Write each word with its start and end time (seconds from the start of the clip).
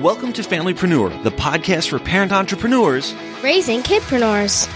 Welcome 0.00 0.34
to 0.34 0.42
Familypreneur, 0.42 1.22
the 1.22 1.30
podcast 1.30 1.88
for 1.88 1.98
parent 1.98 2.30
entrepreneurs 2.30 3.14
raising 3.42 3.80
kidpreneurs. 3.80 4.68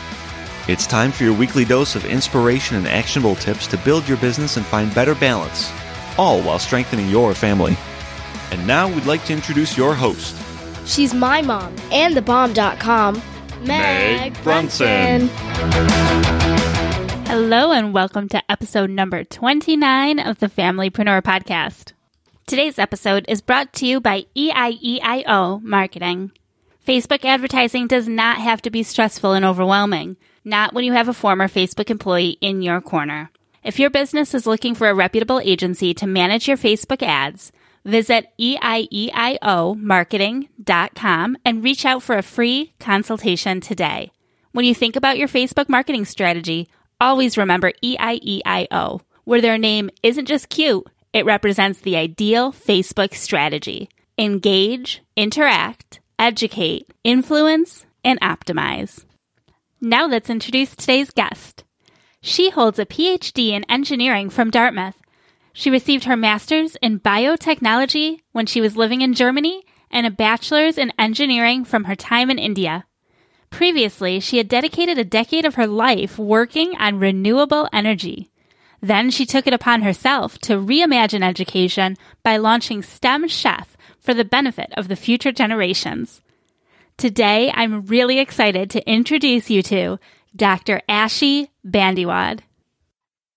It's 0.66 0.86
time 0.86 1.12
for 1.12 1.24
your 1.24 1.34
weekly 1.34 1.66
dose 1.66 1.94
of 1.94 2.06
inspiration 2.06 2.78
and 2.78 2.88
actionable 2.88 3.34
tips 3.34 3.66
to 3.66 3.76
build 3.76 4.08
your 4.08 4.16
business 4.16 4.56
and 4.56 4.64
find 4.64 4.94
better 4.94 5.14
balance, 5.14 5.70
all 6.16 6.40
while 6.40 6.58
strengthening 6.58 7.10
your 7.10 7.34
family. 7.34 7.76
And 8.50 8.66
now 8.66 8.88
we'd 8.88 9.04
like 9.04 9.22
to 9.26 9.34
introduce 9.34 9.76
your 9.76 9.94
host. 9.94 10.34
She's 10.86 11.12
my 11.12 11.42
mom 11.42 11.76
and 11.92 12.16
thebomb.com, 12.16 13.22
Meg, 13.62 14.32
Meg 14.32 14.42
Brunson. 14.42 15.28
Hello, 17.26 17.72
and 17.72 17.92
welcome 17.92 18.26
to 18.30 18.42
episode 18.50 18.88
number 18.88 19.24
29 19.24 20.18
of 20.18 20.38
the 20.38 20.48
Familypreneur 20.48 21.20
Podcast. 21.20 21.92
Today's 22.50 22.80
episode 22.80 23.24
is 23.28 23.42
brought 23.42 23.72
to 23.74 23.86
you 23.86 24.00
by 24.00 24.26
EIEIO 24.36 25.62
Marketing. 25.62 26.32
Facebook 26.84 27.24
advertising 27.24 27.86
does 27.86 28.08
not 28.08 28.38
have 28.38 28.60
to 28.62 28.70
be 28.70 28.82
stressful 28.82 29.34
and 29.34 29.44
overwhelming, 29.44 30.16
not 30.44 30.74
when 30.74 30.84
you 30.84 30.92
have 30.92 31.08
a 31.08 31.12
former 31.12 31.46
Facebook 31.46 31.90
employee 31.90 32.38
in 32.40 32.60
your 32.60 32.80
corner. 32.80 33.30
If 33.62 33.78
your 33.78 33.88
business 33.88 34.34
is 34.34 34.48
looking 34.48 34.74
for 34.74 34.88
a 34.88 34.94
reputable 34.94 35.38
agency 35.38 35.94
to 35.94 36.08
manage 36.08 36.48
your 36.48 36.56
Facebook 36.56 37.04
ads, 37.04 37.52
visit 37.84 38.26
EIEIOmarketing.com 38.40 41.36
and 41.44 41.62
reach 41.62 41.84
out 41.84 42.02
for 42.02 42.18
a 42.18 42.22
free 42.22 42.72
consultation 42.80 43.60
today. 43.60 44.10
When 44.50 44.64
you 44.64 44.74
think 44.74 44.96
about 44.96 45.18
your 45.18 45.28
Facebook 45.28 45.68
marketing 45.68 46.04
strategy, 46.04 46.68
always 47.00 47.38
remember 47.38 47.70
EIEIO, 47.84 49.02
where 49.22 49.40
their 49.40 49.56
name 49.56 49.88
isn't 50.02 50.26
just 50.26 50.48
cute, 50.48 50.84
it 51.12 51.24
represents 51.24 51.80
the 51.80 51.96
ideal 51.96 52.52
Facebook 52.52 53.14
strategy. 53.14 53.88
Engage, 54.18 55.02
interact, 55.16 56.00
educate, 56.18 56.92
influence, 57.04 57.86
and 58.04 58.20
optimize. 58.20 59.04
Now 59.80 60.06
let's 60.06 60.30
introduce 60.30 60.76
today's 60.76 61.10
guest. 61.10 61.64
She 62.20 62.50
holds 62.50 62.78
a 62.78 62.86
PhD 62.86 63.50
in 63.50 63.64
engineering 63.70 64.28
from 64.28 64.50
Dartmouth. 64.50 64.96
She 65.52 65.70
received 65.70 66.04
her 66.04 66.16
master's 66.16 66.76
in 66.76 67.00
biotechnology 67.00 68.20
when 68.32 68.46
she 68.46 68.60
was 68.60 68.76
living 68.76 69.00
in 69.00 69.14
Germany 69.14 69.64
and 69.90 70.06
a 70.06 70.10
bachelor's 70.10 70.78
in 70.78 70.92
engineering 70.98 71.64
from 71.64 71.84
her 71.84 71.96
time 71.96 72.30
in 72.30 72.38
India. 72.38 72.84
Previously, 73.50 74.20
she 74.20 74.36
had 74.36 74.48
dedicated 74.48 74.96
a 74.98 75.04
decade 75.04 75.44
of 75.44 75.56
her 75.56 75.66
life 75.66 76.18
working 76.18 76.76
on 76.76 77.00
renewable 77.00 77.68
energy. 77.72 78.29
Then 78.80 79.10
she 79.10 79.26
took 79.26 79.46
it 79.46 79.52
upon 79.52 79.82
herself 79.82 80.38
to 80.40 80.54
reimagine 80.54 81.22
education 81.22 81.96
by 82.22 82.36
launching 82.38 82.82
STEM 82.82 83.28
Chef 83.28 83.76
for 83.98 84.14
the 84.14 84.24
benefit 84.24 84.72
of 84.76 84.88
the 84.88 84.96
future 84.96 85.32
generations. 85.32 86.20
Today, 86.96 87.50
I'm 87.54 87.86
really 87.86 88.18
excited 88.18 88.70
to 88.70 88.90
introduce 88.90 89.50
you 89.50 89.62
to 89.64 89.98
Dr. 90.34 90.80
Ashi 90.88 91.48
Bandiwad. 91.66 92.40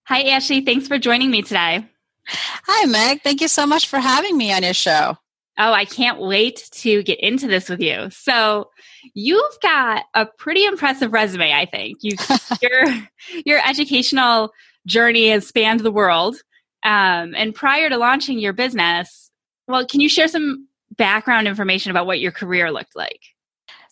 Hi, 0.05 0.23
Ashi. 0.23 0.65
Thanks 0.65 0.87
for 0.87 0.97
joining 0.97 1.31
me 1.31 1.41
today. 1.41 1.85
Hi, 2.27 2.85
Meg. 2.85 3.21
Thank 3.21 3.41
you 3.41 3.47
so 3.47 3.65
much 3.65 3.87
for 3.87 3.99
having 3.99 4.37
me 4.37 4.53
on 4.53 4.63
your 4.63 4.73
show. 4.73 5.17
Oh, 5.57 5.71
I 5.71 5.85
can't 5.85 6.19
wait 6.19 6.67
to 6.71 7.03
get 7.03 7.19
into 7.19 7.47
this 7.47 7.69
with 7.69 7.79
you. 7.79 8.09
So, 8.09 8.69
you've 9.13 9.59
got 9.61 10.03
a 10.13 10.25
pretty 10.25 10.65
impressive 10.65 11.13
resume, 11.13 11.53
I 11.53 11.65
think. 11.65 11.99
You 12.01 12.17
your 12.61 13.07
your 13.45 13.59
educational 13.65 14.51
journey 14.85 15.29
has 15.29 15.47
spanned 15.47 15.81
the 15.81 15.91
world. 15.91 16.35
Um, 16.83 17.33
and 17.35 17.55
prior 17.55 17.89
to 17.89 17.97
launching 17.97 18.39
your 18.39 18.53
business, 18.53 19.31
well, 19.67 19.85
can 19.85 20.01
you 20.01 20.09
share 20.09 20.27
some 20.27 20.67
background 20.97 21.47
information 21.47 21.91
about 21.91 22.05
what 22.05 22.19
your 22.19 22.31
career 22.31 22.71
looked 22.71 22.95
like? 22.95 23.21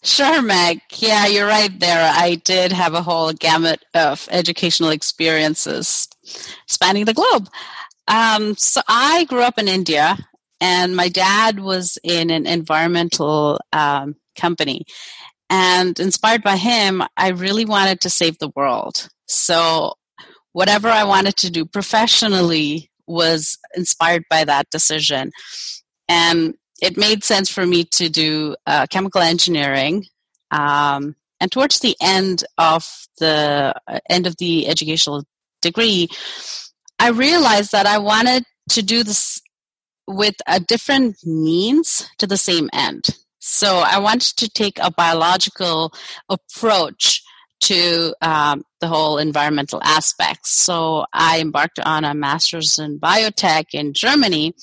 Sure, 0.04 0.42
Meg. 0.42 0.82
Yeah, 0.98 1.28
you're 1.28 1.48
right 1.48 1.80
there. 1.80 2.12
I 2.16 2.36
did 2.36 2.72
have 2.72 2.96
a 2.96 3.04
whole 3.04 3.34
gamut 3.34 3.86
of 3.94 4.28
educational 4.32 4.90
experiences 4.90 6.08
spanning 6.68 7.06
the 7.06 7.14
globe. 7.14 7.48
Um, 8.08 8.56
so 8.58 8.82
I 8.88 9.26
grew 9.26 9.42
up 9.44 9.60
in 9.60 9.68
India, 9.68 10.18
and 10.60 10.96
my 10.96 11.08
dad 11.08 11.60
was 11.60 12.00
in 12.04 12.32
an 12.32 12.48
environmental 12.48 13.62
um, 13.72 14.16
company. 14.36 14.86
And 15.52 16.00
inspired 16.00 16.44
by 16.44 16.58
him, 16.58 17.04
I 17.16 17.30
really 17.30 17.66
wanted 17.66 18.02
to 18.02 18.10
save 18.10 18.40
the 18.40 18.52
world. 18.56 19.08
So 19.28 19.94
whatever 20.54 20.90
I 20.90 21.04
wanted 21.04 21.36
to 21.38 21.50
do 21.50 21.66
professionally 21.66 22.90
was 23.08 23.58
inspired 23.76 24.24
by 24.30 24.44
that 24.46 24.70
decision. 24.70 25.32
And 26.08 26.56
it 26.82 26.98
made 26.98 27.24
sense 27.24 27.50
for 27.50 27.66
me 27.66 27.84
to 27.86 28.10
do 28.10 28.56
uh, 28.66 28.88
chemical 28.88 29.22
engineering. 29.22 30.06
Um, 30.50 31.16
and 31.40 31.52
towards 31.52 31.80
the 31.80 31.96
end 32.02 32.44
of 32.58 32.88
the 33.20 33.74
uh, 33.88 34.00
end 34.10 34.28
of 34.28 34.38
the 34.38 34.68
educational 34.68 35.24
degree, 35.62 36.10
I 37.00 37.10
realized 37.10 37.72
that 37.72 37.86
I 37.86 37.98
wanted 37.98 38.44
to 38.70 38.82
do 38.82 39.04
this 39.04 39.42
with 40.08 40.36
a 40.48 40.60
different 40.60 41.18
means 41.24 42.10
to 42.18 42.28
the 42.28 42.38
same 42.38 42.70
end. 42.74 43.10
So 43.40 43.78
I 43.78 43.98
wanted 43.98 44.38
to 44.38 44.50
take 44.50 44.78
a 44.80 44.92
biological 44.92 45.94
approach 46.30 47.24
to 47.62 48.14
um, 48.22 48.64
the 48.80 48.88
whole 48.88 49.18
environmental 49.18 49.82
aspects. 49.84 50.52
So 50.52 51.06
I 51.14 51.40
embarked 51.40 51.80
on 51.80 52.04
a 52.04 52.14
master's 52.14 52.80
in 52.80 53.00
biotech 53.00 53.74
in 53.74 53.94
Germany. 53.94 54.56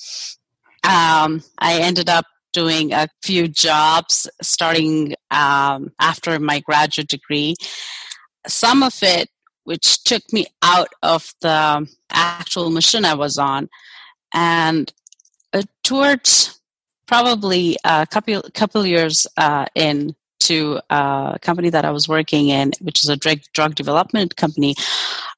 Um, 0.85 1.43
I 1.59 1.81
ended 1.81 2.09
up 2.09 2.27
doing 2.53 2.93
a 2.93 3.09
few 3.23 3.49
jobs 3.49 4.29
starting 4.43 5.15
um, 5.31 5.93
after 6.01 6.39
my 6.39 6.61
graduate 6.61 7.09
degree. 7.09 7.55
Some 8.47 8.83
of 8.83 8.95
it, 9.03 9.29
which 9.65 10.03
took 10.05 10.23
me 10.33 10.47
out 10.63 10.89
of 11.03 11.35
the 11.41 11.87
actual 12.11 12.71
mission 12.71 13.05
I 13.05 13.15
was 13.15 13.39
on, 13.39 13.69
and 14.33 14.93
uh, 15.53 15.63
towards 15.83 16.61
probably 17.07 17.77
a 17.85 18.07
couple 18.07 18.43
couple 18.55 18.87
years 18.87 19.27
uh, 19.37 19.67
in 19.75 20.15
to 20.41 20.81
a 20.91 21.39
company 21.43 21.71
that 21.71 21.85
I 21.85 21.91
was 21.91 22.09
working 22.09 22.49
in, 22.49 22.73
which 22.81 23.03
is 23.03 23.09
a 23.09 23.17
drug, 23.17 23.39
drug 23.55 23.75
development 23.75 24.37
company, 24.37 24.75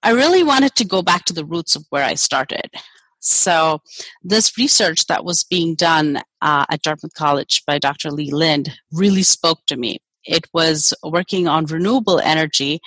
I 0.02 0.12
really 0.12 0.42
wanted 0.42 0.74
to 0.76 0.84
go 0.84 1.02
back 1.02 1.24
to 1.26 1.32
the 1.32 1.44
roots 1.44 1.76
of 1.76 1.84
where 1.90 2.04
I 2.04 2.14
started. 2.14 2.70
So, 3.20 3.82
this 4.22 4.56
research 4.56 5.06
that 5.06 5.24
was 5.24 5.44
being 5.44 5.74
done 5.74 6.22
uh, 6.40 6.64
at 6.70 6.82
Dartmouth 6.82 7.12
College 7.14 7.62
by 7.66 7.78
Dr. 7.78 8.10
Lee 8.10 8.30
Lynd 8.30 8.70
really 8.92 9.22
spoke 9.22 9.60
to 9.66 9.76
me. 9.76 9.98
It 10.24 10.46
was 10.54 10.94
working 11.02 11.46
on 11.46 11.66
renewable 11.66 12.18
energy, 12.18 12.80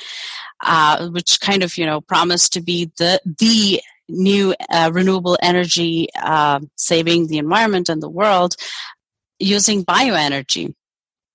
uh, 0.62 1.10
which 1.10 1.40
kind 1.40 1.62
of 1.62 1.78
you 1.78 1.86
know 1.86 2.02
promised 2.02 2.54
to 2.54 2.62
be 2.62 2.92
the 2.98 3.20
the 3.40 3.82
new 4.10 4.56
uh, 4.72 4.92
renewable 4.94 5.38
energy 5.42 6.08
uh, 6.22 6.60
saving 6.76 7.28
the 7.28 7.38
environment 7.38 7.90
and 7.90 8.02
the 8.02 8.10
world 8.10 8.56
using 9.40 9.86
bioenergy. 9.86 10.74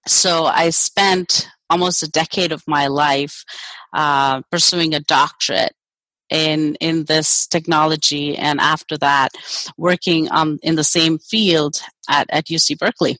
So 0.08 0.46
I 0.46 0.70
spent 0.70 1.48
almost 1.68 2.02
a 2.02 2.08
decade 2.08 2.50
of 2.50 2.62
my 2.66 2.86
life 2.86 3.44
uh, 3.92 4.40
pursuing 4.50 4.94
a 4.94 5.00
doctorate 5.00 5.74
in 6.30 6.76
in 6.76 7.04
this 7.04 7.46
technology, 7.46 8.36
and 8.36 8.60
after 8.60 8.96
that, 8.98 9.30
working 9.76 10.28
um, 10.30 10.58
in 10.62 10.76
the 10.76 10.84
same 10.84 11.18
field 11.18 11.80
at, 12.08 12.26
at 12.30 12.46
UC 12.46 12.78
Berkeley. 12.78 13.18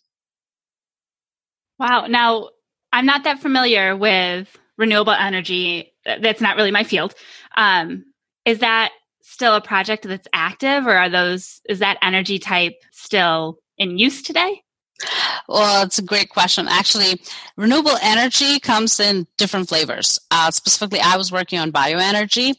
Wow. 1.79 2.07
Now, 2.07 2.51
I'm 2.93 3.07
not 3.07 3.25
that 3.25 3.41
familiar 3.41 3.97
with 3.97 4.59
renewable 4.77 5.13
energy. 5.13 5.93
That's 6.05 6.41
not 6.41 6.57
really 6.57 6.71
my 6.71 6.85
field. 6.85 7.15
Um, 7.57 8.05
is 8.45 8.61
that 8.61 8.93
still 9.23 9.55
a 9.55 9.61
project 9.61 10.09
that's 10.09 10.29
active, 10.33 10.87
or 10.87 10.97
are 10.97 11.11
those 11.11 11.61
is 11.69 11.81
that 11.81 11.99
energy 12.03 12.39
type 12.39 12.75
still 12.93 13.59
in 13.77 13.99
use 13.99 14.23
today? 14.23 14.63
Well, 15.49 15.85
it's 15.85 15.99
a 15.99 16.03
great 16.03 16.29
question. 16.31 16.67
Actually, 16.69 17.21
renewable 17.57 17.97
energy 18.03 18.61
comes 18.61 19.01
in 19.01 19.27
different 19.37 19.69
flavors. 19.69 20.19
Uh, 20.31 20.51
specifically, 20.51 21.01
I 21.01 21.17
was 21.17 21.33
working 21.33 21.59
on 21.59 21.73
bioenergy. 21.73 22.55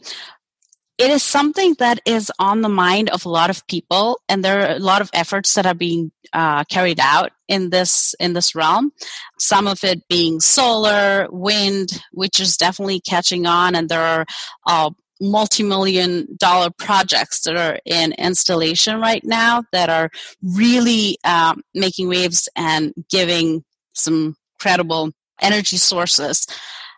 it 0.97 1.09
is 1.09 1.24
something 1.24 1.75
that 1.80 2.00
is 2.06 2.31
on 2.39 2.62
the 2.62 2.69
mind 2.69 3.09
of 3.09 3.25
a 3.25 3.30
lot 3.30 3.50
of 3.50 3.65
people 3.68 4.19
and 4.27 4.44
there 4.44 4.62
are 4.62 4.75
a 4.75 4.80
lot 4.80 5.01
of 5.01 5.09
efforts 5.13 5.53
that 5.53 5.65
are 5.65 5.74
being 5.74 6.12
uh, 6.33 6.63
carried 6.65 7.00
out 7.00 7.31
in 7.47 7.69
this 7.69 8.13
in 8.19 8.33
this 8.33 8.53
realm 8.53 8.92
some 9.39 9.65
of 9.65 9.83
it 9.83 10.07
being 10.09 10.39
solar 10.39 11.27
wind 11.31 12.03
which 12.12 12.39
is 12.39 12.57
definitely 12.57 13.00
catching 13.00 13.47
on 13.47 13.75
and 13.75 13.89
there 13.89 14.01
are 14.01 14.25
uh, 14.68 14.89
multi-million 15.21 16.27
dollar 16.38 16.69
projects 16.77 17.42
that 17.42 17.56
are 17.56 17.80
in 17.86 18.13
installation 18.13 19.00
right 19.00 19.24
now 19.24 19.63
that 19.71 19.89
are 19.89 20.10
really 20.42 21.18
um, 21.24 21.62
making 21.74 22.07
waves 22.07 22.48
and 22.56 22.94
giving 23.10 23.63
some 23.94 24.36
credible 24.60 25.12
energy 25.42 25.77
sources 25.77 26.45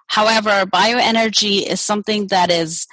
however 0.07 0.65
bioenergy 0.65 1.65
is 1.65 1.79
something 1.79 2.27
that 2.27 2.51
is 2.51 2.87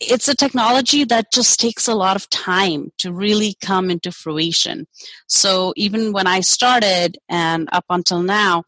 it's 0.00 0.28
a 0.28 0.34
technology 0.34 1.04
that 1.04 1.32
just 1.32 1.60
takes 1.60 1.86
a 1.86 1.94
lot 1.94 2.16
of 2.16 2.28
time 2.30 2.92
to 2.98 3.12
really 3.12 3.54
come 3.60 3.90
into 3.90 4.10
fruition. 4.10 4.86
So 5.26 5.72
even 5.76 6.12
when 6.12 6.26
I 6.26 6.40
started 6.40 7.18
and 7.28 7.68
up 7.72 7.84
until 7.90 8.22
now, 8.22 8.64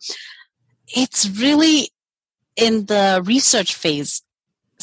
it's 0.88 1.28
really 1.28 1.90
in 2.56 2.86
the 2.86 3.22
research 3.24 3.74
phase. 3.74 4.22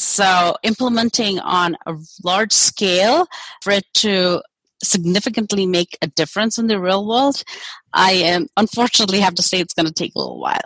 So 0.00 0.56
implementing 0.62 1.38
on 1.40 1.76
a 1.86 1.94
large 2.24 2.52
scale 2.52 3.26
for 3.62 3.72
it 3.72 3.84
to 3.94 4.42
significantly 4.82 5.66
make 5.66 5.98
a 6.00 6.06
difference 6.06 6.56
in 6.56 6.68
the 6.68 6.80
real 6.80 7.06
world, 7.06 7.44
I 7.92 8.12
am 8.12 8.46
unfortunately 8.56 9.20
have 9.20 9.34
to 9.34 9.42
say 9.42 9.60
it's 9.60 9.74
going 9.74 9.86
to 9.86 9.92
take 9.92 10.14
a 10.14 10.18
little 10.18 10.40
while. 10.40 10.62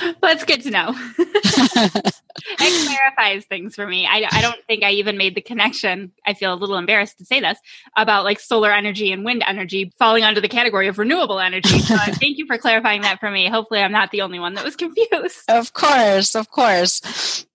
Well, 0.00 0.14
that's 0.20 0.44
good 0.44 0.62
to 0.62 0.70
know. 0.70 0.94
it 1.18 2.86
clarifies 2.86 3.44
things 3.46 3.74
for 3.74 3.86
me. 3.86 4.06
I, 4.06 4.28
I 4.30 4.40
don't 4.40 4.62
think 4.68 4.84
I 4.84 4.92
even 4.92 5.16
made 5.16 5.34
the 5.34 5.40
connection. 5.40 6.12
I 6.24 6.34
feel 6.34 6.52
a 6.52 6.54
little 6.54 6.76
embarrassed 6.76 7.18
to 7.18 7.24
say 7.24 7.40
this 7.40 7.58
about 7.96 8.22
like 8.22 8.38
solar 8.38 8.70
energy 8.70 9.10
and 9.10 9.24
wind 9.24 9.42
energy 9.46 9.92
falling 9.98 10.22
under 10.22 10.40
the 10.40 10.48
category 10.48 10.86
of 10.86 10.98
renewable 10.98 11.40
energy. 11.40 11.80
So 11.80 11.96
thank 11.98 12.38
you 12.38 12.46
for 12.46 12.58
clarifying 12.58 13.02
that 13.02 13.18
for 13.18 13.30
me. 13.30 13.48
Hopefully, 13.48 13.80
I'm 13.80 13.90
not 13.90 14.12
the 14.12 14.20
only 14.20 14.38
one 14.38 14.54
that 14.54 14.64
was 14.64 14.76
confused. 14.76 15.42
Of 15.48 15.72
course, 15.72 16.36
of 16.36 16.50
course. 16.50 17.46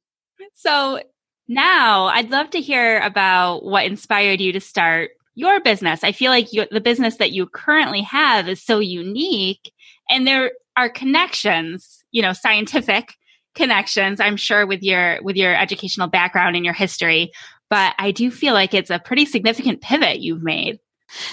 So 0.56 1.02
now 1.48 2.06
I'd 2.06 2.30
love 2.30 2.50
to 2.52 2.62
hear 2.62 3.00
about 3.00 3.64
what 3.64 3.86
inspired 3.86 4.42
you 4.42 4.54
to 4.54 4.60
start 4.60 5.12
your 5.36 5.62
business. 5.62 6.04
I 6.04 6.12
feel 6.12 6.32
like 6.32 6.54
you, 6.54 6.66
the 6.70 6.82
business 6.82 7.18
that 7.18 7.32
you 7.32 7.48
currently 7.48 8.02
have 8.02 8.50
is 8.50 8.62
so 8.62 8.80
unique 8.80 9.72
and 10.10 10.28
there 10.28 10.52
are 10.76 10.90
connections 10.90 12.04
you 12.12 12.22
know 12.22 12.34
scientific 12.34 13.16
connections 13.56 14.20
i'm 14.20 14.38
sure 14.38 14.66
with 14.66 14.82
your 14.82 15.20
with 15.22 15.36
your 15.36 15.56
educational 15.56 16.08
background 16.08 16.56
and 16.56 16.64
your 16.64 16.74
history 16.74 17.32
but 17.70 17.94
i 18.00 18.12
do 18.12 18.32
feel 18.32 18.54
like 18.54 18.74
it's 18.74 18.90
a 18.90 19.00
pretty 19.00 19.26
significant 19.26 19.82
pivot 19.82 20.20
you've 20.20 20.44
made. 20.44 20.80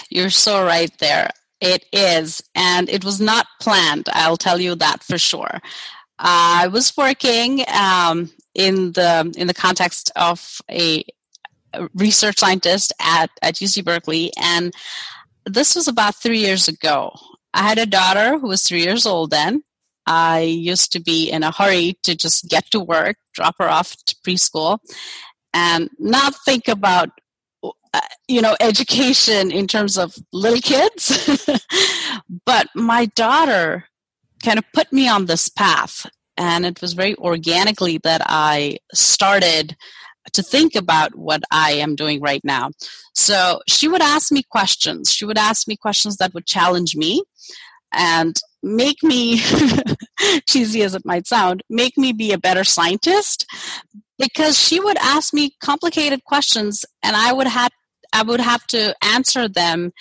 You're 0.09 0.31
so 0.31 0.65
right 0.65 0.91
there. 0.99 1.29
It 1.61 1.85
is 1.93 2.43
and 2.55 2.89
it 2.89 3.05
was 3.05 3.21
not 3.21 3.47
planned 3.61 4.09
i'll 4.13 4.37
tell 4.37 4.59
you 4.59 4.75
that 4.75 5.03
for 5.03 5.17
sure. 5.17 5.61
I 6.19 6.67
was 6.67 6.97
working 6.97 7.63
um, 7.71 8.31
in 8.57 8.91
the 8.91 9.33
in 9.37 9.47
the 9.47 9.53
context 9.53 10.11
of 10.17 10.59
a 10.69 11.05
research 11.93 12.39
scientist 12.39 12.91
at 12.99 13.29
at 13.41 13.55
uc 13.55 13.85
berkeley 13.85 14.31
and 14.37 14.73
this 15.47 15.75
was 15.75 15.87
about 15.87 16.15
three 16.15 16.39
years 16.39 16.67
ago. 16.67 17.13
I 17.53 17.63
had 17.63 17.77
a 17.77 17.85
daughter 17.85 18.37
who 18.37 18.47
was 18.47 18.63
three 18.63 18.83
years 18.83 19.05
old 19.05 19.31
then. 19.31 19.63
I 20.05 20.41
used 20.41 20.91
to 20.93 20.99
be 20.99 21.29
in 21.29 21.43
a 21.43 21.51
hurry 21.51 21.97
to 22.03 22.15
just 22.15 22.47
get 22.49 22.69
to 22.71 22.79
work, 22.79 23.17
drop 23.33 23.55
her 23.59 23.69
off 23.69 23.95
to 24.05 24.15
preschool, 24.25 24.79
and 25.53 25.89
not 25.99 26.33
think 26.45 26.67
about 26.67 27.09
uh, 27.63 28.01
you 28.27 28.41
know 28.41 28.55
education 28.59 29.51
in 29.51 29.67
terms 29.67 29.97
of 29.97 30.15
little 30.33 30.59
kids 30.59 31.29
but 32.45 32.67
my 32.75 33.05
daughter 33.15 33.85
kind 34.43 34.59
of 34.59 34.65
put 34.73 34.91
me 34.91 35.07
on 35.07 35.25
this 35.25 35.47
path 35.47 36.05
and 36.37 36.65
it 36.65 36.81
was 36.81 36.93
very 36.93 37.15
organically 37.17 37.97
that 38.03 38.21
i 38.25 38.77
started 38.93 39.75
to 40.33 40.43
think 40.43 40.75
about 40.75 41.15
what 41.15 41.41
i 41.51 41.71
am 41.71 41.95
doing 41.95 42.21
right 42.21 42.41
now. 42.43 42.69
So 43.13 43.61
she 43.67 43.87
would 43.87 44.01
ask 44.01 44.31
me 44.31 44.43
questions. 44.43 45.11
She 45.11 45.25
would 45.25 45.39
ask 45.39 45.67
me 45.67 45.75
questions 45.75 46.17
that 46.17 46.33
would 46.35 46.45
challenge 46.45 46.95
me 46.95 47.23
and 47.91 48.39
make 48.61 49.01
me 49.01 49.39
cheesy 50.47 50.83
as 50.83 50.93
it 50.93 51.05
might 51.05 51.27
sound 51.27 51.63
make 51.69 51.97
me 51.97 52.11
be 52.11 52.31
a 52.31 52.37
better 52.37 52.63
scientist 52.63 53.45
because 54.19 54.59
she 54.59 54.79
would 54.79 54.97
ask 54.97 55.33
me 55.33 55.55
complicated 55.61 56.23
questions 56.23 56.83
and 57.03 57.15
i 57.15 57.31
would 57.31 57.47
have 57.47 57.71
i 58.13 58.23
would 58.23 58.39
have 58.39 58.65
to 58.67 58.93
answer 59.01 59.47
them 59.47 59.91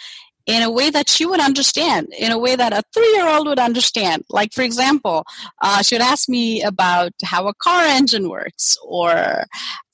in 0.47 0.63
a 0.63 0.71
way 0.71 0.91
that 0.91 1.09
she 1.09 1.27
would 1.27 1.41
understand 1.41 2.09
in 2.17 2.31
a 2.33 2.39
way 2.39 2.55
that 2.57 2.73
a 2.73 2.83
three-year-old 2.95 3.47
would 3.47 3.59
understand 3.59 4.25
like 4.31 4.53
for 4.53 4.63
example 4.63 5.25
uh, 5.63 5.83
she 5.83 5.95
would 5.95 6.03
ask 6.03 6.29
me 6.29 6.63
about 6.63 7.13
how 7.25 7.47
a 7.49 7.55
car 7.55 7.83
engine 7.83 8.29
works 8.29 8.77
or 8.85 9.45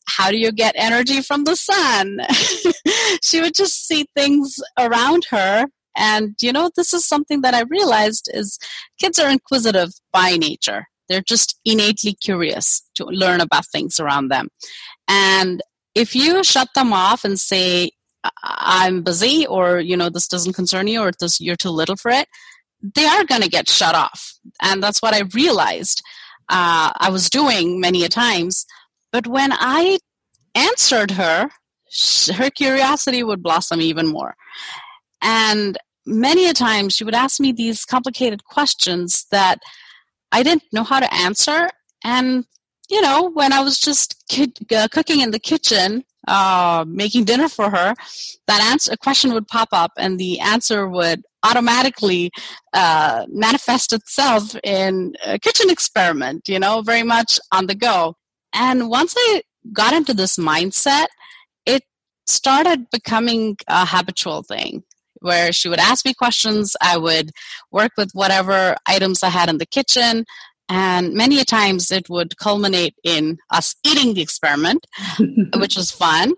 how 0.07 0.31
do 0.31 0.37
you 0.37 0.53
get 0.53 0.75
energy 0.77 1.23
from 1.23 1.45
the 1.45 1.57
sun 1.57 2.19
she 3.23 3.41
would 3.41 3.55
just 3.55 3.87
see 3.87 4.07
things 4.15 4.61
around 4.79 5.25
her 5.31 5.65
and, 5.97 6.35
you 6.41 6.53
know, 6.53 6.71
this 6.75 6.93
is 6.93 7.07
something 7.07 7.43
that 7.43 7.55
I 7.55 7.63
realized 7.63 8.31
is 8.33 8.59
kids 9.01 9.19
are 9.19 9.31
inquisitive 9.31 9.91
by 10.13 10.37
nature. 10.37 10.87
They're 11.09 11.23
just 11.23 11.59
innately 11.65 12.15
curious 12.15 12.83
to 12.95 13.05
learn 13.05 13.41
about 13.41 13.67
things 13.67 14.01
around 14.01 14.29
them. 14.29 14.49
And 15.09 15.63
if 15.95 16.15
you 16.15 16.43
shut 16.43 16.69
them 16.75 16.93
off 16.93 17.25
and 17.25 17.39
say, 17.39 17.91
I'm 18.43 19.03
busy, 19.03 19.47
or, 19.47 19.81
you 19.81 19.97
know, 19.97 20.09
this 20.09 20.29
doesn't 20.29 20.53
concern 20.53 20.87
you, 20.87 21.01
or 21.01 21.11
this, 21.19 21.41
you're 21.41 21.57
too 21.57 21.71
little 21.71 21.97
for 21.97 22.11
it, 22.11 22.29
they 22.95 23.05
are 23.05 23.25
going 23.25 23.43
to 23.43 23.49
get 23.49 23.69
shut 23.69 23.95
off. 23.95 24.35
And 24.61 24.83
that's 24.83 25.03
what 25.03 25.15
I 25.15 25.23
realized 25.35 26.03
uh, 26.49 26.93
I 26.97 27.09
was 27.11 27.31
doing 27.31 27.81
many 27.81 28.05
a 28.05 28.09
times. 28.09 28.67
But 29.13 29.27
when 29.27 29.53
I 29.53 29.99
answered 30.55 31.13
her, 31.13 31.51
her 32.35 32.51
curiosity 32.51 33.23
would 33.23 33.43
blossom 33.43 33.81
even 33.81 34.07
more. 34.07 34.35
And 35.21 35.79
many 36.07 36.49
a 36.49 36.53
time 36.53 36.89
she 36.89 37.05
would 37.05 37.15
ask 37.15 37.39
me 37.39 37.53
these 37.53 37.85
complicated 37.85 38.45
questions 38.45 39.27
that 39.31 39.61
I 40.33 40.43
didn't 40.43 40.65
know 40.73 40.85
how 40.85 41.01
to 41.01 41.15
answer. 41.15 41.69
And, 42.03 42.45
you 42.89 43.01
know, 43.01 43.31
when 43.31 43.53
I 43.53 43.61
was 43.61 43.79
just 43.79 44.17
uh, 44.75 44.89
cooking 44.91 45.21
in 45.21 45.31
the 45.31 45.39
kitchen, 45.39 46.05
uh, 46.29 46.85
making 46.87 47.25
dinner 47.25 47.49
for 47.49 47.71
her, 47.71 47.95
that 48.47 48.71
answer, 48.71 48.93
a 48.93 48.97
question 48.97 49.33
would 49.33 49.49
pop 49.49 49.69
up 49.73 49.93
and 49.97 50.19
the 50.19 50.41
answer 50.41 50.89
would 50.89 51.23
automatically 51.43 52.31
uh, 52.73 53.27
manifest 53.29 53.93
itself 53.93 54.55
in 54.63 55.15
a 55.27 55.39
kitchen 55.39 55.71
experiment, 55.71 56.49
you 56.49 56.59
know, 56.59 56.83
very 56.83 57.03
much 57.03 57.41
on 57.51 57.67
the 57.67 57.75
go. 57.75 58.15
And 58.53 58.89
once 58.89 59.15
I 59.17 59.43
got 59.73 59.93
into 59.93 60.15
this 60.15 60.37
mindset, 60.37 61.07
it 61.67 61.83
started 62.27 62.91
becoming 62.91 63.57
a 63.69 63.87
habitual 63.87 64.43
thing 64.43 64.85
where 65.21 65.53
she 65.53 65.69
would 65.69 65.79
ask 65.79 66.05
me 66.05 66.15
questions. 66.15 66.77
I 66.83 66.99
would 66.99 67.31
work 67.71 67.93
with 67.97 68.11
whatever 68.13 68.77
items 68.87 69.23
I 69.23 69.29
had 69.29 69.49
in 69.49 69.59
the 69.59 69.67
kitchen. 69.67 70.25
And 70.69 71.15
many 71.15 71.41
a 71.41 71.45
times 71.45 71.91
it 71.91 72.09
would 72.09 72.39
culminate 72.39 72.95
in 73.05 73.39
us 73.51 73.75
eating 73.85 74.15
the 74.15 74.23
experiment, 74.23 74.87
which 75.57 75.77
was 75.77 75.91
fun. 75.91 76.35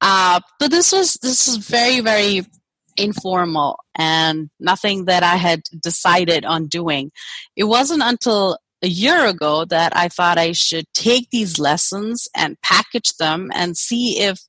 Uh, 0.00 0.40
but 0.58 0.70
this 0.70 0.92
was 0.92 1.14
this 1.22 1.46
is 1.48 1.56
very 1.56 2.00
very 2.00 2.44
informal 2.96 3.78
and 3.94 4.50
nothing 4.60 5.06
that 5.06 5.22
I 5.22 5.36
had 5.36 5.62
decided 5.80 6.44
on 6.44 6.66
doing. 6.66 7.10
It 7.56 7.64
wasn't 7.64 8.02
until 8.02 8.58
a 8.82 8.88
year 8.88 9.26
ago 9.26 9.64
that 9.66 9.96
I 9.96 10.08
thought 10.08 10.38
I 10.38 10.52
should 10.52 10.86
take 10.92 11.30
these 11.30 11.58
lessons 11.58 12.28
and 12.36 12.60
package 12.62 13.16
them 13.18 13.50
and 13.54 13.76
see 13.76 14.20
if 14.20 14.40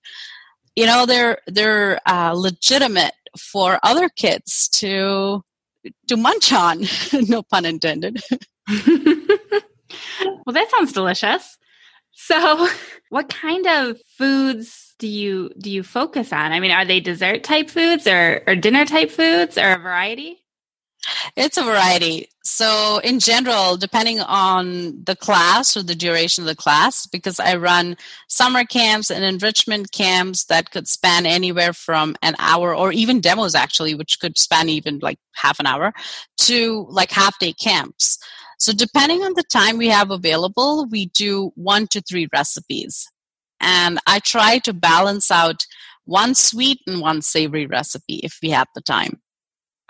you 0.75 0.85
know 0.85 1.05
they're 1.05 1.39
they're 1.47 1.99
uh, 2.07 2.33
legitimate 2.33 3.13
for 3.37 3.79
other 3.83 4.09
kids 4.09 4.67
to 4.69 5.43
to 6.07 6.17
munch 6.17 6.51
on 6.51 6.83
no 7.27 7.43
pun 7.43 7.65
intended 7.65 8.21
well 10.45 10.53
that 10.53 10.69
sounds 10.71 10.93
delicious 10.93 11.57
so 12.11 12.67
what 13.09 13.29
kind 13.29 13.67
of 13.67 13.99
foods 14.17 14.93
do 14.99 15.07
you 15.07 15.51
do 15.59 15.69
you 15.69 15.83
focus 15.83 16.31
on 16.31 16.51
i 16.51 16.59
mean 16.59 16.71
are 16.71 16.85
they 16.85 16.99
dessert 16.99 17.43
type 17.43 17.69
foods 17.69 18.07
or, 18.07 18.41
or 18.47 18.55
dinner 18.55 18.85
type 18.85 19.11
foods 19.11 19.57
or 19.57 19.73
a 19.73 19.77
variety 19.77 20.43
it's 21.35 21.57
a 21.57 21.63
variety. 21.63 22.29
So, 22.43 22.99
in 22.99 23.19
general, 23.19 23.77
depending 23.77 24.19
on 24.21 25.03
the 25.03 25.15
class 25.15 25.75
or 25.75 25.83
the 25.83 25.95
duration 25.95 26.43
of 26.43 26.47
the 26.47 26.55
class, 26.55 27.05
because 27.05 27.39
I 27.39 27.55
run 27.55 27.97
summer 28.27 28.63
camps 28.63 29.09
and 29.09 29.23
enrichment 29.23 29.91
camps 29.91 30.45
that 30.45 30.71
could 30.71 30.87
span 30.87 31.25
anywhere 31.25 31.73
from 31.73 32.15
an 32.21 32.35
hour 32.39 32.75
or 32.75 32.91
even 32.91 33.21
demos 33.21 33.55
actually, 33.55 33.95
which 33.95 34.19
could 34.19 34.37
span 34.37 34.69
even 34.69 34.99
like 34.99 35.19
half 35.33 35.59
an 35.59 35.67
hour 35.67 35.93
to 36.39 36.85
like 36.89 37.11
half 37.11 37.37
day 37.39 37.53
camps. 37.53 38.19
So, 38.63 38.71
depending 38.71 39.23
on 39.23 39.33
the 39.33 39.43
time 39.43 39.77
we 39.77 39.89
have 39.89 40.09
available, 40.09 40.87
we 40.89 41.07
do 41.07 41.51
one 41.55 41.85
to 41.87 41.99
three 41.99 42.29
recipes. 42.31 43.09
and 43.59 43.99
I 44.07 44.19
try 44.19 44.59
to 44.59 44.71
balance 44.71 45.29
out 45.29 45.65
one 46.05 46.33
sweet 46.33 46.79
and 46.87 47.01
one 47.01 47.21
savory 47.21 47.65
recipe 47.65 48.21
if 48.23 48.39
we 48.41 48.51
have 48.51 48.69
the 48.73 48.79
time. 48.79 49.19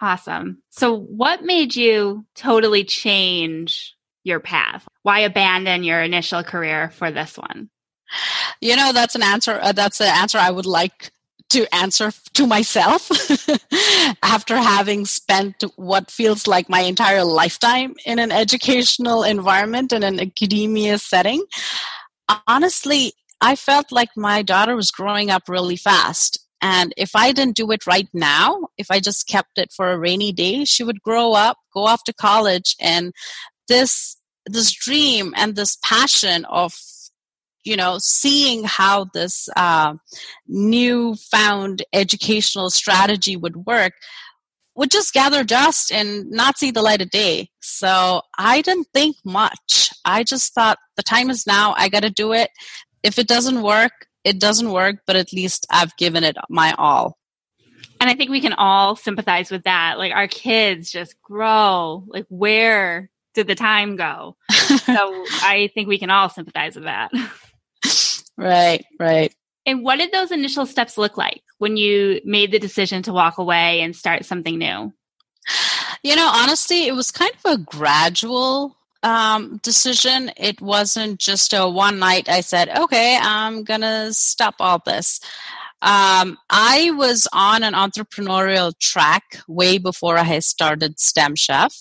Awesome. 0.01 0.63
So, 0.71 0.97
what 0.97 1.43
made 1.43 1.75
you 1.75 2.25
totally 2.33 2.83
change 2.83 3.95
your 4.23 4.39
path? 4.39 4.87
Why 5.03 5.19
abandon 5.19 5.83
your 5.83 6.01
initial 6.01 6.43
career 6.43 6.89
for 6.89 7.11
this 7.11 7.37
one? 7.37 7.69
You 8.59 8.75
know, 8.75 8.91
that's 8.91 9.13
an 9.13 9.21
answer. 9.21 9.59
Uh, 9.61 9.73
that's 9.73 10.01
an 10.01 10.07
answer 10.07 10.39
I 10.39 10.49
would 10.49 10.65
like 10.65 11.11
to 11.53 11.73
answer 11.73 12.11
to 12.33 12.47
myself 12.47 13.09
after 14.23 14.57
having 14.57 15.05
spent 15.05 15.63
what 15.75 16.09
feels 16.09 16.47
like 16.47 16.67
my 16.67 16.81
entire 16.81 17.23
lifetime 17.23 17.93
in 18.05 18.17
an 18.17 18.31
educational 18.31 19.23
environment 19.23 19.93
in 19.93 20.01
an 20.03 20.19
academia 20.19 20.97
setting. 20.97 21.43
Honestly, 22.47 23.13
I 23.39 23.55
felt 23.55 23.91
like 23.91 24.09
my 24.17 24.41
daughter 24.41 24.75
was 24.75 24.89
growing 24.89 25.29
up 25.29 25.43
really 25.47 25.75
fast. 25.75 26.39
And 26.59 26.91
if 26.97 27.11
I 27.15 27.31
didn't 27.33 27.55
do 27.55 27.69
it 27.71 27.85
right 27.85 28.07
now, 28.13 28.69
if 28.77 28.87
I 28.89 28.99
just 28.99 29.27
kept 29.27 29.57
it 29.57 29.71
for 29.75 29.91
a 29.91 29.99
rainy 29.99 30.31
day, 30.31 30.65
she 30.65 30.83
would 30.83 31.01
grow 31.01 31.33
up, 31.33 31.57
go 31.71 31.85
off 31.85 32.03
to 32.05 32.13
college, 32.13 32.75
and 32.79 33.13
this 33.67 34.17
this 34.45 34.71
dream 34.71 35.33
and 35.37 35.55
this 35.55 35.77
passion 35.83 36.45
of 36.45 36.73
you 37.63 37.75
know 37.75 37.97
seeing 37.99 38.63
how 38.63 39.05
this 39.13 39.49
uh, 39.55 39.93
new 40.47 41.15
found 41.15 41.83
educational 41.93 42.69
strategy 42.69 43.35
would 43.35 43.65
work 43.65 43.93
would 44.75 44.91
just 44.91 45.13
gather 45.13 45.43
dust 45.43 45.91
and 45.91 46.29
not 46.31 46.57
see 46.57 46.71
the 46.71 46.81
light 46.81 47.01
of 47.01 47.09
day. 47.09 47.49
So 47.61 48.21
i 48.37 48.61
didn't 48.61 48.87
think 48.93 49.17
much. 49.23 49.91
I 50.05 50.23
just 50.23 50.53
thought 50.53 50.77
the 50.97 51.03
time 51.03 51.29
is 51.29 51.45
now. 51.47 51.73
I 51.77 51.89
got 51.89 52.03
to 52.03 52.09
do 52.09 52.33
it. 52.33 52.49
If 53.03 53.19
it 53.19 53.27
doesn't 53.27 53.61
work 53.61 53.91
it 54.23 54.39
doesn't 54.39 54.71
work 54.71 54.95
but 55.05 55.17
at 55.17 55.33
least 55.33 55.67
i've 55.69 55.95
given 55.97 56.23
it 56.23 56.37
my 56.49 56.73
all. 56.77 57.17
And 57.99 58.09
i 58.09 58.15
think 58.15 58.31
we 58.31 58.41
can 58.41 58.53
all 58.53 58.95
sympathize 58.95 59.51
with 59.51 59.63
that. 59.63 59.97
Like 59.97 60.13
our 60.13 60.27
kids 60.27 60.91
just 60.91 61.21
grow. 61.21 62.03
Like 62.07 62.25
where 62.29 63.09
did 63.33 63.47
the 63.47 63.55
time 63.55 63.95
go? 63.95 64.35
So 64.85 65.25
i 65.43 65.69
think 65.73 65.87
we 65.87 65.99
can 65.99 66.09
all 66.09 66.29
sympathize 66.29 66.75
with 66.75 66.85
that 66.85 67.11
Right, 68.43 68.85
right. 68.99 69.33
And 69.65 69.83
what 69.83 69.99
did 69.99 70.11
those 70.11 70.31
initial 70.31 70.65
steps 70.65 70.97
look 70.97 71.17
like 71.17 71.41
when 71.59 71.77
you 71.77 72.19
made 72.25 72.51
the 72.51 72.59
decision 72.59 73.01
to 73.03 73.13
walk 73.13 73.37
away 73.37 73.79
and 73.79 73.95
start 73.95 74.25
something 74.25 74.57
new? 74.57 74.91
You 76.03 76.15
know, 76.17 76.29
honestly, 76.29 76.87
it 76.87 76.93
was 76.93 77.11
kind 77.11 77.31
of 77.45 77.53
a 77.53 77.63
gradual 77.63 78.75
um, 79.01 79.61
decision. 79.63 80.31
It 80.35 80.61
wasn't 80.61 81.19
just 81.19 81.53
a 81.53 81.69
one 81.69 81.99
night 81.99 82.27
I 82.27 82.41
said, 82.41 82.67
okay, 82.77 83.17
I'm 83.21 83.63
going 83.63 83.81
to 83.81 84.13
stop 84.13 84.55
all 84.59 84.81
this. 84.85 85.21
Um, 85.81 86.37
I 86.49 86.91
was 86.91 87.27
on 87.33 87.63
an 87.63 87.73
entrepreneurial 87.73 88.77
track 88.79 89.23
way 89.47 89.77
before 89.77 90.17
I 90.17 90.23
had 90.23 90.43
started 90.43 90.99
STEM 90.99 91.35
Chef. 91.35 91.73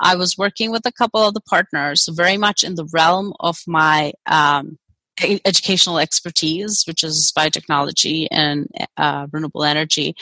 I 0.00 0.16
was 0.16 0.38
working 0.38 0.72
with 0.72 0.86
a 0.86 0.92
couple 0.92 1.20
of 1.20 1.34
the 1.34 1.40
partners, 1.40 2.08
very 2.12 2.36
much 2.36 2.64
in 2.64 2.76
the 2.76 2.88
realm 2.92 3.32
of 3.40 3.58
my 3.66 4.12
um, 4.26 4.78
educational 5.20 5.98
expertise, 5.98 6.84
which 6.86 7.04
is 7.04 7.32
biotechnology 7.36 8.26
and 8.30 8.66
uh, 8.96 9.26
renewable 9.32 9.64
energy. 9.64 10.14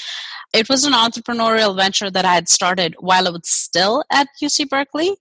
It 0.53 0.69
was 0.69 0.85
an 0.85 0.93
entrepreneurial 0.93 1.77
venture 1.77 2.11
that 2.11 2.25
I 2.25 2.35
had 2.35 2.49
started 2.49 2.95
while 2.99 3.27
I 3.27 3.31
was 3.31 3.49
still 3.49 4.05
at 4.11 4.29
UC 4.43 4.69
Berkeley. 4.69 5.15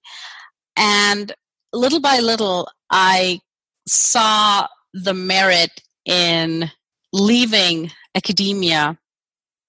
And 0.75 1.33
little 1.73 1.99
by 1.99 2.19
little, 2.19 2.67
I 2.89 3.41
saw 3.88 4.67
the 4.93 5.13
merit 5.13 5.81
in 6.05 6.71
leaving 7.13 7.91
academia 8.15 8.97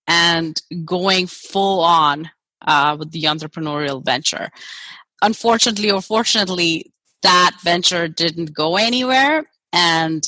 and 0.07 0.61
going 0.85 1.27
full 1.27 1.81
on 1.81 2.31
uh, 2.67 2.97
with 2.99 3.13
the 3.13 3.25
entrepreneurial 3.25 4.05
venture. 4.05 4.51
Unfortunately 5.23 5.91
or 5.91 6.01
fortunately, 6.01 6.93
that 7.23 7.53
venture 7.63 8.09
didn't 8.09 8.55
go 8.55 8.77
anywhere 8.77 9.47
and 9.73 10.23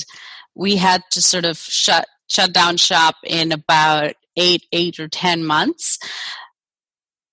we 0.54 0.76
had 0.76 1.02
to 1.12 1.22
sort 1.22 1.44
of 1.44 1.58
shut 1.58 2.06
shut 2.28 2.52
down 2.52 2.76
shop 2.76 3.16
in 3.24 3.52
about 3.52 4.14
eight 4.36 4.64
eight 4.72 4.98
or 4.98 5.08
ten 5.08 5.44
months. 5.44 5.98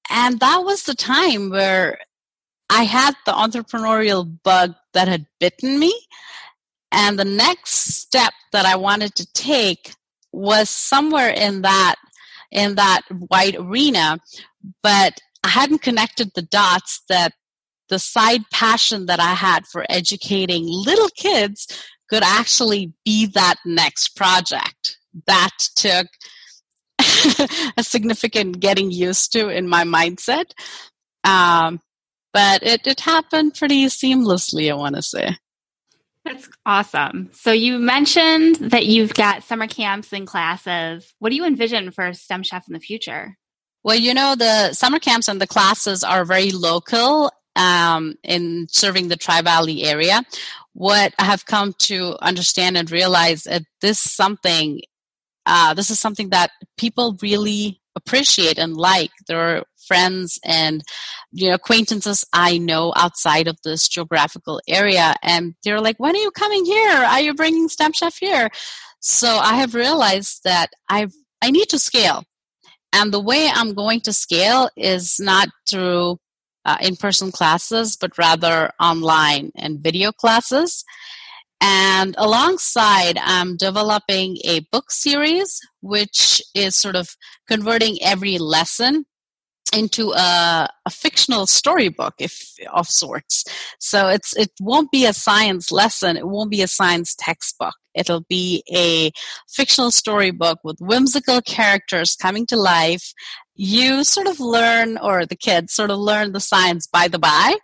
And 0.09 0.39
that 0.39 0.63
was 0.63 0.83
the 0.83 0.95
time 0.95 1.49
where 1.49 1.99
i 2.69 2.83
had 2.83 3.15
the 3.25 3.31
entrepreneurial 3.31 4.37
bug 4.43 4.75
that 4.93 5.07
had 5.07 5.25
bitten 5.39 5.79
me. 5.79 5.93
And 6.91 7.19
the 7.19 7.25
next 7.25 7.99
step 8.01 8.33
that 8.51 8.65
i 8.65 8.75
wanted 8.75 9.15
to 9.15 9.31
take 9.33 9.93
was 10.31 10.69
somewhere 10.69 11.29
in 11.29 11.61
that 11.61 11.95
in 12.51 12.75
that 12.75 13.01
wide 13.11 13.55
arena 13.59 14.19
but 14.83 15.19
i 15.43 15.49
hadn't 15.49 15.81
connected 15.81 16.31
the 16.33 16.41
dots 16.41 17.01
that 17.09 17.33
the 17.89 17.99
side 17.99 18.41
passion 18.51 19.05
that 19.07 19.19
i 19.19 19.33
had 19.33 19.65
for 19.65 19.85
educating 19.89 20.63
little 20.65 21.09
kids 21.09 21.67
could 22.09 22.23
actually 22.23 22.93
be 23.05 23.27
that 23.27 23.55
next 23.65 24.15
project. 24.15 24.97
That 25.27 25.51
took 25.75 26.07
a 27.77 27.83
significant 27.83 28.59
getting 28.59 28.91
used 28.91 29.31
to 29.33 29.49
in 29.49 29.67
my 29.67 29.83
mindset. 29.83 30.51
Um, 31.23 31.79
but 32.33 32.63
it, 32.63 32.85
it 32.85 32.99
happened 33.01 33.55
pretty 33.55 33.85
seamlessly, 33.85 34.71
I 34.71 34.75
want 34.75 34.95
to 34.95 35.01
say. 35.01 35.37
That's 36.25 36.49
awesome. 36.65 37.29
So 37.33 37.51
you 37.51 37.79
mentioned 37.79 38.57
that 38.57 38.85
you've 38.85 39.13
got 39.13 39.43
summer 39.43 39.67
camps 39.67 40.13
and 40.13 40.27
classes. 40.27 41.13
What 41.19 41.29
do 41.29 41.35
you 41.35 41.45
envision 41.45 41.91
for 41.91 42.13
STEM 42.13 42.43
Chef 42.43 42.67
in 42.67 42.73
the 42.73 42.79
future? 42.79 43.37
Well, 43.83 43.95
you 43.95 44.13
know, 44.13 44.35
the 44.35 44.73
summer 44.73 44.99
camps 44.99 45.27
and 45.27 45.41
the 45.41 45.47
classes 45.47 46.03
are 46.03 46.25
very 46.25 46.51
local 46.51 47.31
um, 47.59 48.15
in 48.23 48.65
serving 48.71 49.09
the 49.09 49.17
Tri 49.17 49.41
Valley 49.41 49.83
area 49.83 50.23
what 50.73 51.13
I 51.19 51.25
have 51.25 51.45
come 51.45 51.73
to 51.79 52.15
understand 52.21 52.77
and 52.77 52.89
realize 52.89 53.43
that 53.43 53.63
this 53.81 53.99
something 53.99 54.81
uh, 55.45 55.73
this 55.73 55.89
is 55.89 55.99
something 55.99 56.29
that 56.29 56.51
people 56.77 57.17
really 57.21 57.81
appreciate 57.95 58.57
and 58.59 58.77
like. 58.77 59.09
There 59.27 59.39
are 59.39 59.63
friends 59.87 60.39
and 60.45 60.83
you 61.31 61.49
know 61.49 61.55
acquaintances 61.55 62.23
I 62.31 62.59
know 62.59 62.93
outside 62.95 63.47
of 63.47 63.57
this 63.63 63.89
geographical 63.89 64.61
area, 64.67 65.15
and 65.21 65.55
they're 65.63 65.81
like, 65.81 65.99
"When 65.99 66.15
are 66.15 66.19
you 66.19 66.31
coming 66.31 66.65
here? 66.65 66.91
Are 66.91 67.21
you 67.21 67.33
bringing 67.33 67.67
STEM 67.67 67.93
Chef 67.93 68.17
here?" 68.17 68.49
So 69.01 69.27
I 69.27 69.55
have 69.55 69.75
realized 69.75 70.41
that 70.45 70.69
I 70.87 71.07
I 71.41 71.51
need 71.51 71.67
to 71.69 71.79
scale, 71.79 72.23
and 72.93 73.11
the 73.11 73.19
way 73.19 73.49
I'm 73.51 73.73
going 73.73 74.01
to 74.01 74.13
scale 74.13 74.69
is 74.77 75.19
not 75.19 75.49
through 75.69 76.19
uh, 76.65 76.77
in 76.81 76.95
person 76.95 77.31
classes, 77.31 77.95
but 77.95 78.17
rather 78.17 78.71
online 78.79 79.51
and 79.55 79.79
video 79.79 80.11
classes. 80.11 80.83
And 81.61 82.15
alongside, 82.17 83.17
I'm 83.21 83.57
developing 83.57 84.37
a 84.45 84.61
book 84.71 84.91
series, 84.91 85.59
which 85.81 86.41
is 86.55 86.75
sort 86.75 86.95
of 86.95 87.09
converting 87.47 88.01
every 88.01 88.37
lesson 88.37 89.05
into 89.73 90.11
a, 90.13 90.69
a, 90.85 90.89
fictional 90.89 91.45
storybook 91.45 92.15
if 92.17 92.55
of 92.73 92.87
sorts. 92.87 93.43
So 93.79 94.07
it's 94.07 94.35
it 94.35 94.51
won't 94.59 94.89
be 94.89 95.05
a 95.05 95.13
science 95.13 95.71
lesson. 95.71 96.17
It 96.17 96.27
won't 96.27 96.49
be 96.49 96.61
a 96.61 96.67
science 96.67 97.15
textbook 97.19 97.75
it'll 97.99 98.25
be 98.29 98.63
a 98.73 99.11
fictional 99.47 99.91
storybook 99.91 100.59
with 100.63 100.79
whimsical 100.79 101.41
characters 101.41 102.15
coming 102.15 102.45
to 102.47 102.55
life 102.55 103.13
you 103.61 104.05
sort 104.05 104.27
of 104.27 104.39
learn, 104.39 104.97
or 104.97 105.25
the 105.25 105.35
kids 105.35 105.73
sort 105.73 105.91
of 105.91 105.99
learn 105.99 106.31
the 106.31 106.39
science 106.39 106.87
by 106.87 107.09
the 107.09 107.19
by, 107.19 107.57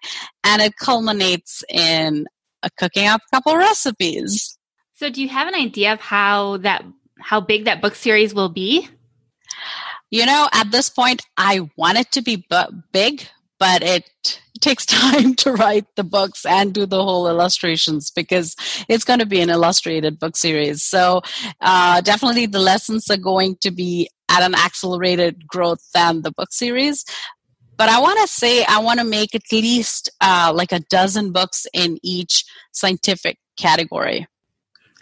and 0.44 0.62
it 0.62 0.76
culminates 0.76 1.64
in 1.70 2.28
a 2.64 2.70
cooking 2.78 3.08
up 3.08 3.22
a 3.22 3.36
couple 3.38 3.56
recipes. 3.56 4.58
So, 4.96 5.10
do 5.10 5.22
you 5.22 5.30
have 5.30 5.48
an 5.48 5.56
idea 5.56 5.94
of 5.94 6.02
how 6.02 6.58
that 6.58 6.84
how 7.22 7.40
big 7.40 7.64
that 7.64 7.82
book 7.82 7.96
series 7.96 8.34
will 8.34 8.50
be? 8.50 8.90
You 10.12 10.26
know, 10.26 10.50
at 10.52 10.70
this 10.70 10.90
point, 10.90 11.22
I 11.38 11.70
want 11.78 11.98
it 11.98 12.12
to 12.12 12.22
be 12.22 12.46
bu- 12.50 12.82
big, 12.92 13.26
but 13.58 13.82
it 13.82 14.42
takes 14.62 14.86
time 14.86 15.36
to 15.36 15.54
write 15.54 15.86
the 15.96 16.04
books 16.04 16.46
and 16.46 16.74
do 16.74 16.86
the 16.86 17.04
whole 17.04 17.28
illustrations 17.28 18.12
because 18.12 18.56
it's 18.88 19.04
going 19.04 19.20
to 19.20 19.26
be 19.26 19.42
an 19.42 19.50
illustrated 19.50 20.20
book 20.20 20.36
series. 20.36 20.84
So, 20.84 21.22
uh, 21.62 22.02
definitely 22.02 22.46
the 22.46 22.60
lessons 22.60 23.10
are 23.10 23.18
going 23.18 23.58
to 23.62 23.72
be 23.72 24.10
at 24.30 24.42
an 24.44 24.56
accelerated 24.56 25.48
growth 25.48 25.82
than 25.94 26.22
the 26.22 26.32
book 26.32 26.52
series. 26.52 27.06
But 27.78 27.90
I 27.90 28.00
want 28.00 28.20
to 28.22 28.28
say 28.28 28.64
I 28.64 28.80
want 28.80 29.00
to 29.00 29.06
make 29.06 29.36
at 29.36 29.42
least 29.52 30.10
uh, 30.22 30.52
like 30.56 30.72
a 30.72 30.80
dozen 30.80 31.32
books 31.32 31.68
in 31.74 32.00
each 32.04 32.46
scientific 32.72 33.38
category. 33.58 34.28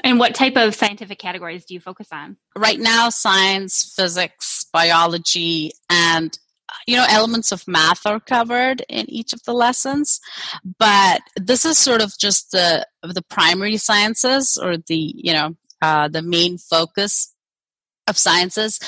And 0.04 0.20
what 0.20 0.36
type 0.36 0.58
of 0.58 0.76
scientific 0.76 1.18
categories 1.18 1.66
do 1.66 1.74
you 1.74 1.80
focus 1.80 2.08
on? 2.12 2.36
Right 2.58 2.80
now, 2.80 3.10
science, 3.10 3.94
physics, 3.96 4.66
biology, 4.74 5.72
and 5.90 6.38
you 6.88 6.96
know 6.96 7.06
elements 7.10 7.52
of 7.52 7.68
math 7.68 8.06
are 8.06 8.20
covered 8.20 8.84
in 8.90 9.10
each 9.10 9.34
of 9.34 9.44
the 9.44 9.54
lessons 9.54 10.20
but 10.80 11.22
this 11.36 11.66
is 11.66 11.78
sort 11.78 12.02
of 12.02 12.14
just 12.20 12.52
the 12.52 12.86
the 13.04 13.24
primary 13.30 13.78
sciences 13.78 14.58
or 14.62 14.78
the 14.78 15.14
you 15.16 15.34
know 15.34 15.56
uh, 15.82 16.08
the 16.08 16.22
main 16.22 16.58
focus 16.58 17.34
of 18.08 18.18
sciences. 18.18 18.80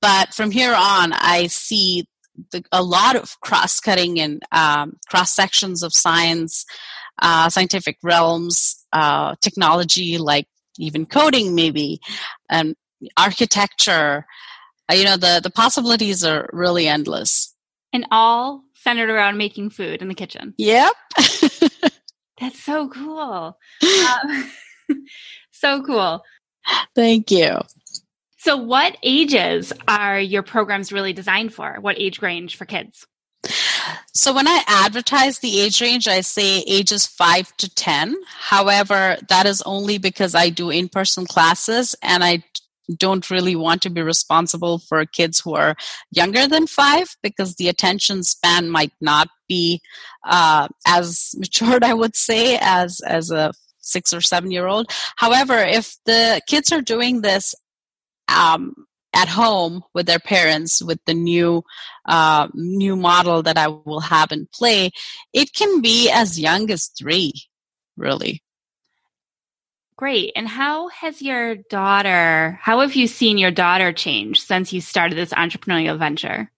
But 0.00 0.34
from 0.34 0.50
here 0.50 0.74
on, 0.74 1.12
I 1.12 1.46
see 1.48 2.06
the, 2.50 2.64
a 2.72 2.82
lot 2.82 3.16
of 3.16 3.40
cross 3.40 3.80
cutting 3.80 4.20
and 4.20 4.42
um, 4.52 4.98
cross 5.08 5.34
sections 5.34 5.82
of 5.82 5.92
science, 5.92 6.64
uh, 7.20 7.48
scientific 7.48 7.96
realms, 8.02 8.84
uh, 8.92 9.34
technology, 9.40 10.18
like 10.18 10.46
even 10.78 11.06
coding, 11.06 11.54
maybe, 11.54 12.00
and 12.50 12.76
architecture. 13.16 14.26
Uh, 14.90 14.94
you 14.94 15.04
know, 15.04 15.16
the, 15.16 15.40
the 15.42 15.50
possibilities 15.50 16.24
are 16.24 16.48
really 16.52 16.88
endless. 16.88 17.54
And 17.92 18.06
all 18.10 18.64
centered 18.74 19.10
around 19.10 19.36
making 19.36 19.70
food 19.70 20.02
in 20.02 20.08
the 20.08 20.14
kitchen. 20.14 20.54
Yep. 20.58 20.92
That's 22.40 22.62
so 22.62 22.88
cool. 22.88 23.58
Um, 23.82 24.50
so 25.52 25.82
cool. 25.82 26.22
Thank 26.94 27.30
you. 27.30 27.60
So, 28.38 28.56
what 28.56 28.96
ages 29.02 29.72
are 29.86 30.18
your 30.18 30.42
programs 30.42 30.92
really 30.92 31.12
designed 31.12 31.54
for? 31.54 31.76
What 31.80 31.98
age 31.98 32.20
range 32.20 32.56
for 32.56 32.64
kids? 32.64 33.06
So, 34.12 34.34
when 34.34 34.48
I 34.48 34.62
advertise 34.66 35.38
the 35.38 35.60
age 35.60 35.80
range, 35.80 36.08
I 36.08 36.20
say 36.22 36.64
ages 36.66 37.06
5 37.06 37.56
to 37.58 37.72
10. 37.72 38.16
However, 38.26 39.16
that 39.28 39.46
is 39.46 39.62
only 39.62 39.98
because 39.98 40.34
I 40.34 40.48
do 40.48 40.70
in 40.70 40.88
person 40.88 41.26
classes 41.26 41.94
and 42.02 42.24
I 42.24 42.42
don't 42.96 43.30
really 43.30 43.56
want 43.56 43.82
to 43.82 43.90
be 43.90 44.02
responsible 44.02 44.78
for 44.78 45.04
kids 45.06 45.40
who 45.40 45.54
are 45.54 45.76
younger 46.10 46.46
than 46.46 46.66
five 46.66 47.16
because 47.22 47.56
the 47.56 47.68
attention 47.68 48.22
span 48.22 48.68
might 48.68 48.92
not 49.00 49.28
be 49.48 49.80
uh, 50.24 50.68
as 50.86 51.34
matured, 51.38 51.84
I 51.84 51.94
would 51.94 52.16
say, 52.16 52.58
as 52.60 53.00
as 53.00 53.30
a 53.30 53.52
six 53.80 54.12
or 54.12 54.20
seven 54.20 54.50
year 54.50 54.66
old. 54.66 54.90
However, 55.16 55.56
if 55.56 55.96
the 56.06 56.40
kids 56.46 56.72
are 56.72 56.80
doing 56.80 57.20
this 57.20 57.54
um, 58.28 58.74
at 59.14 59.28
home 59.28 59.82
with 59.94 60.06
their 60.06 60.18
parents 60.18 60.82
with 60.82 61.00
the 61.06 61.14
new 61.14 61.62
uh, 62.06 62.48
new 62.54 62.96
model 62.96 63.42
that 63.42 63.58
I 63.58 63.68
will 63.68 64.00
have 64.00 64.32
in 64.32 64.48
play, 64.52 64.90
it 65.32 65.52
can 65.54 65.80
be 65.80 66.10
as 66.10 66.40
young 66.40 66.70
as 66.70 66.86
three, 66.86 67.32
really. 67.96 68.42
Great. 69.96 70.32
And 70.34 70.48
how 70.48 70.88
has 70.88 71.22
your 71.22 71.54
daughter, 71.54 72.58
how 72.62 72.80
have 72.80 72.94
you 72.94 73.06
seen 73.06 73.38
your 73.38 73.50
daughter 73.50 73.92
change 73.92 74.40
since 74.40 74.72
you 74.72 74.80
started 74.80 75.16
this 75.16 75.32
entrepreneurial 75.32 75.98
venture? 75.98 76.50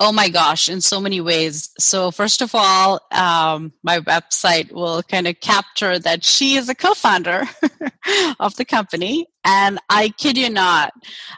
Oh 0.00 0.12
my 0.12 0.28
gosh, 0.28 0.68
in 0.68 0.80
so 0.80 1.00
many 1.00 1.20
ways. 1.20 1.70
So, 1.76 2.12
first 2.12 2.40
of 2.40 2.54
all, 2.54 3.00
um, 3.10 3.72
my 3.82 3.98
website 3.98 4.70
will 4.70 5.02
kind 5.02 5.26
of 5.26 5.40
capture 5.40 5.98
that 5.98 6.24
she 6.24 6.54
is 6.54 6.68
a 6.68 6.74
co 6.74 6.94
founder 6.94 7.48
of 8.38 8.54
the 8.54 8.64
company. 8.64 9.26
And 9.44 9.80
I 9.90 10.10
kid 10.10 10.38
you 10.38 10.50
not, 10.50 10.92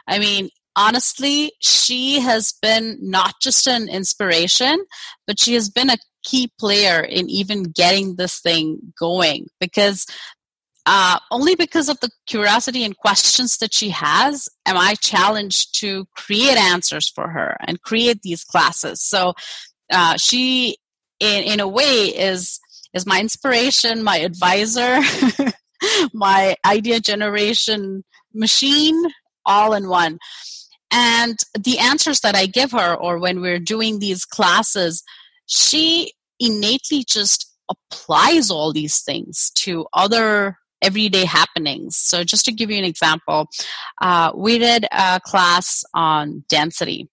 I 0.07 0.19
mean, 0.19 0.49
honestly, 0.75 1.53
she 1.59 2.19
has 2.19 2.53
been 2.61 2.99
not 3.01 3.33
just 3.41 3.65
an 3.65 3.89
inspiration, 3.89 4.85
but 5.25 5.39
she 5.39 5.55
has 5.55 5.67
been 5.67 5.89
a 5.89 5.97
key 6.23 6.51
player 6.59 7.01
in 7.01 7.31
even 7.31 7.63
getting 7.63 8.15
this 8.15 8.39
thing 8.39 8.93
going 8.99 9.47
because 9.59 10.05
uh, 10.85 11.19
only 11.29 11.55
because 11.55 11.89
of 11.89 11.99
the 11.99 12.09
curiosity 12.25 12.83
and 12.83 12.97
questions 12.97 13.57
that 13.57 13.73
she 13.73 13.89
has 13.89 14.49
am 14.65 14.77
I 14.77 14.95
challenged 14.95 15.79
to 15.79 16.05
create 16.15 16.57
answers 16.57 17.09
for 17.09 17.29
her 17.29 17.57
and 17.61 17.81
create 17.81 18.21
these 18.23 18.43
classes. 18.43 19.01
So 19.01 19.33
uh, 19.91 20.17
she, 20.17 20.77
in 21.19 21.43
in 21.43 21.59
a 21.59 21.67
way, 21.67 22.05
is 22.05 22.59
is 22.93 23.05
my 23.05 23.19
inspiration, 23.19 24.03
my 24.03 24.17
advisor, 24.17 24.99
my 26.13 26.55
idea 26.65 26.99
generation 26.99 28.03
machine, 28.33 29.03
all 29.45 29.73
in 29.73 29.87
one. 29.87 30.17
And 30.91 31.37
the 31.57 31.77
answers 31.79 32.19
that 32.19 32.35
I 32.35 32.47
give 32.47 32.71
her, 32.71 32.95
or 32.95 33.17
when 33.17 33.39
we're 33.39 33.59
doing 33.59 33.99
these 33.99 34.25
classes, 34.25 35.03
she 35.45 36.13
innately 36.39 37.05
just 37.07 37.47
applies 37.69 38.51
all 38.51 38.73
these 38.73 39.01
things 39.01 39.51
to 39.55 39.85
other 39.93 40.57
everyday 40.81 41.25
happenings. 41.25 41.97
So, 41.97 42.23
just 42.23 42.45
to 42.45 42.51
give 42.51 42.69
you 42.69 42.77
an 42.77 42.85
example, 42.85 43.47
uh, 44.01 44.31
we 44.35 44.57
did 44.57 44.85
a 44.91 45.19
class 45.23 45.83
on 45.93 46.43
density. 46.49 47.09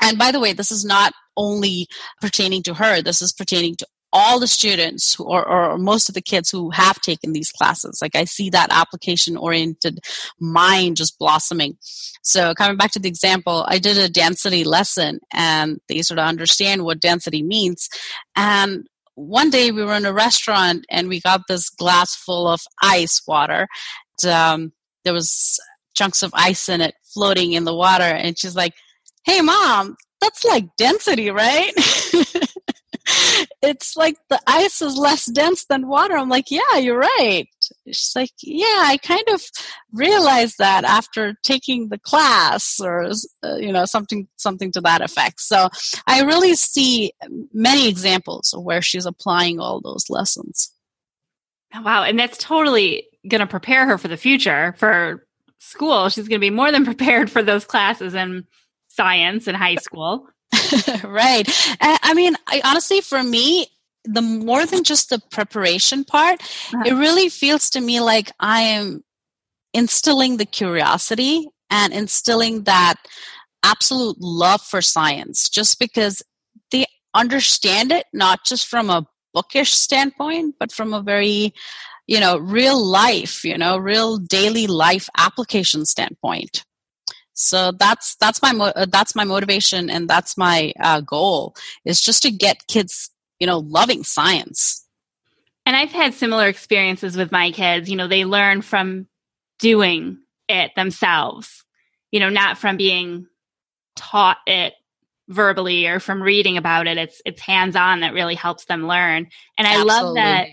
And 0.00 0.18
by 0.18 0.30
the 0.30 0.40
way, 0.40 0.52
this 0.52 0.70
is 0.70 0.84
not 0.84 1.12
only 1.36 1.86
pertaining 2.20 2.62
to 2.64 2.74
her, 2.74 3.02
this 3.02 3.22
is 3.22 3.32
pertaining 3.32 3.76
to 3.76 3.86
all 4.12 4.40
the 4.40 4.46
students 4.46 5.14
who, 5.14 5.24
or, 5.24 5.46
or 5.46 5.76
most 5.76 6.08
of 6.08 6.14
the 6.14 6.22
kids 6.22 6.50
who 6.50 6.70
have 6.70 7.00
taken 7.00 7.32
these 7.32 7.50
classes. 7.50 7.98
Like 8.00 8.16
I 8.16 8.24
see 8.24 8.48
that 8.50 8.70
application 8.70 9.36
oriented 9.36 10.00
mind 10.40 10.96
just 10.96 11.18
blossoming. 11.18 11.76
So 12.22 12.54
coming 12.54 12.76
back 12.78 12.92
to 12.92 12.98
the 12.98 13.08
example, 13.08 13.66
I 13.68 13.78
did 13.78 13.98
a 13.98 14.08
density 14.08 14.64
lesson 14.64 15.20
and 15.32 15.80
they 15.88 16.02
sort 16.02 16.18
of 16.18 16.26
understand 16.26 16.84
what 16.84 17.00
density 17.00 17.42
means. 17.42 17.88
And 18.34 18.86
one 19.16 19.50
day 19.50 19.72
we 19.72 19.82
were 19.82 19.94
in 19.94 20.06
a 20.06 20.12
restaurant 20.12 20.84
and 20.90 21.08
we 21.08 21.20
got 21.20 21.42
this 21.48 21.68
glass 21.70 22.14
full 22.14 22.46
of 22.46 22.60
ice 22.82 23.20
water. 23.26 23.66
And, 24.22 24.32
um, 24.32 24.72
there 25.04 25.14
was 25.14 25.58
chunks 25.96 26.22
of 26.22 26.30
ice 26.34 26.68
in 26.68 26.80
it 26.80 26.94
floating 27.14 27.52
in 27.52 27.64
the 27.64 27.74
water, 27.74 28.04
and 28.04 28.38
she's 28.38 28.56
like, 28.56 28.74
"Hey, 29.24 29.40
mom, 29.40 29.96
that's 30.20 30.44
like 30.44 30.64
density, 30.76 31.30
right?" 31.30 31.72
it's 33.66 33.96
like 33.96 34.16
the 34.30 34.40
ice 34.46 34.80
is 34.80 34.96
less 34.96 35.26
dense 35.26 35.64
than 35.66 35.88
water. 35.88 36.16
I'm 36.16 36.28
like, 36.28 36.50
yeah, 36.50 36.76
you're 36.78 36.98
right. 36.98 37.46
She's 37.86 38.12
like, 38.14 38.30
yeah, 38.42 38.64
I 38.84 38.98
kind 39.02 39.24
of 39.30 39.42
realized 39.92 40.56
that 40.58 40.84
after 40.84 41.34
taking 41.42 41.88
the 41.88 41.98
class 41.98 42.80
or, 42.80 43.10
uh, 43.42 43.56
you 43.56 43.72
know, 43.72 43.84
something, 43.84 44.28
something 44.36 44.70
to 44.72 44.80
that 44.82 45.02
effect. 45.02 45.40
So 45.40 45.68
I 46.06 46.22
really 46.22 46.54
see 46.54 47.12
many 47.52 47.88
examples 47.88 48.54
of 48.54 48.62
where 48.62 48.82
she's 48.82 49.06
applying 49.06 49.58
all 49.58 49.80
those 49.80 50.08
lessons. 50.08 50.72
Wow. 51.74 52.04
And 52.04 52.18
that's 52.18 52.38
totally 52.38 53.08
going 53.28 53.40
to 53.40 53.46
prepare 53.46 53.86
her 53.86 53.98
for 53.98 54.08
the 54.08 54.16
future 54.16 54.74
for 54.78 55.26
school. 55.58 56.08
She's 56.08 56.28
going 56.28 56.40
to 56.40 56.46
be 56.46 56.50
more 56.50 56.70
than 56.70 56.84
prepared 56.86 57.30
for 57.30 57.42
those 57.42 57.64
classes 57.64 58.14
in 58.14 58.44
science 58.88 59.48
in 59.48 59.54
high 59.54 59.76
school. 59.76 60.28
right. 61.04 61.48
I 61.80 62.14
mean, 62.14 62.34
I, 62.46 62.60
honestly, 62.64 63.00
for 63.00 63.22
me, 63.22 63.66
the 64.04 64.22
more 64.22 64.64
than 64.66 64.84
just 64.84 65.10
the 65.10 65.20
preparation 65.30 66.04
part, 66.04 66.40
uh-huh. 66.40 66.84
it 66.86 66.94
really 66.94 67.28
feels 67.28 67.70
to 67.70 67.80
me 67.80 68.00
like 68.00 68.30
I 68.38 68.60
am 68.60 69.02
instilling 69.74 70.36
the 70.36 70.46
curiosity 70.46 71.48
and 71.70 71.92
instilling 71.92 72.64
that 72.64 72.94
absolute 73.62 74.16
love 74.20 74.62
for 74.62 74.80
science 74.80 75.48
just 75.48 75.78
because 75.78 76.22
they 76.70 76.84
understand 77.14 77.90
it 77.90 78.06
not 78.12 78.44
just 78.44 78.66
from 78.66 78.90
a 78.90 79.06
bookish 79.34 79.72
standpoint 79.72 80.54
but 80.60 80.70
from 80.70 80.94
a 80.94 81.02
very 81.02 81.52
you 82.06 82.20
know 82.20 82.38
real 82.38 82.82
life 82.82 83.44
you 83.44 83.58
know 83.58 83.76
real 83.76 84.18
daily 84.18 84.66
life 84.66 85.08
application 85.18 85.84
standpoint 85.84 86.64
so 87.36 87.72
that's 87.72 88.16
that's 88.16 88.42
my 88.42 88.52
mo- 88.52 88.72
uh, 88.74 88.86
that's 88.88 89.14
my 89.14 89.24
motivation 89.24 89.88
and 89.90 90.08
that's 90.08 90.36
my 90.36 90.72
uh, 90.80 91.00
goal 91.00 91.54
is 91.84 92.00
just 92.00 92.22
to 92.22 92.30
get 92.30 92.66
kids 92.66 93.10
you 93.38 93.46
know 93.46 93.58
loving 93.58 94.02
science. 94.02 94.84
And 95.64 95.76
i've 95.76 95.92
had 95.92 96.14
similar 96.14 96.48
experiences 96.48 97.16
with 97.16 97.30
my 97.30 97.50
kids. 97.50 97.88
You 97.88 97.96
know 97.96 98.08
they 98.08 98.24
learn 98.24 98.62
from 98.62 99.06
doing 99.58 100.18
it 100.48 100.72
themselves 100.76 101.64
you 102.10 102.20
know 102.20 102.28
not 102.28 102.58
from 102.58 102.76
being 102.76 103.26
taught 103.96 104.38
it 104.46 104.74
verbally 105.28 105.86
or 105.86 105.98
from 105.98 106.22
reading 106.22 106.56
about 106.56 106.86
it. 106.86 106.98
It's 106.98 107.20
it's 107.24 107.40
hands 107.40 107.76
on 107.76 108.00
that 108.00 108.14
really 108.14 108.34
helps 108.34 108.66
them 108.66 108.86
learn. 108.86 109.28
And 109.58 109.66
i 109.66 109.80
Absolutely. 109.80 109.86
love 109.86 110.14
that 110.14 110.48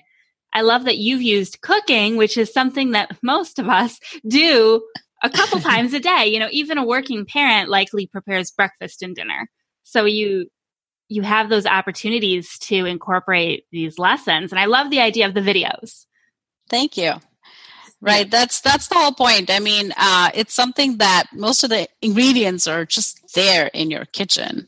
I 0.55 0.61
love 0.61 0.85
that 0.85 0.97
you've 0.97 1.21
used 1.21 1.61
cooking, 1.61 2.15
which 2.15 2.37
is 2.37 2.53
something 2.53 2.91
that 2.91 3.17
most 3.23 3.57
of 3.57 3.67
us 3.69 3.99
do 4.27 4.83
a 5.23 5.29
couple 5.29 5.59
times 5.71 5.93
a 5.93 5.99
day. 5.99 6.27
You 6.27 6.39
know, 6.39 6.49
even 6.51 6.77
a 6.77 6.85
working 6.85 7.25
parent 7.25 7.69
likely 7.69 8.05
prepares 8.07 8.51
breakfast 8.51 9.01
and 9.01 9.15
dinner. 9.15 9.49
So 9.83 10.05
you 10.05 10.47
you 11.09 11.21
have 11.21 11.49
those 11.49 11.65
opportunities 11.65 12.57
to 12.59 12.85
incorporate 12.85 13.65
these 13.71 13.99
lessons. 13.99 14.51
And 14.51 14.59
I 14.59 14.65
love 14.65 14.89
the 14.89 14.99
idea 14.99 15.27
of 15.27 15.33
the 15.33 15.41
videos. 15.41 16.05
Thank 16.69 16.97
you. 16.97 17.13
Right. 18.01 18.29
That's 18.29 18.59
that's 18.59 18.87
the 18.87 18.95
whole 18.95 19.13
point. 19.13 19.49
I 19.49 19.59
mean, 19.59 19.93
uh, 19.95 20.29
it's 20.33 20.53
something 20.53 20.97
that 20.97 21.27
most 21.33 21.63
of 21.63 21.69
the 21.69 21.87
ingredients 22.01 22.67
are 22.67 22.85
just 22.85 23.33
there 23.33 23.67
in 23.67 23.89
your 23.89 24.05
kitchen. 24.05 24.67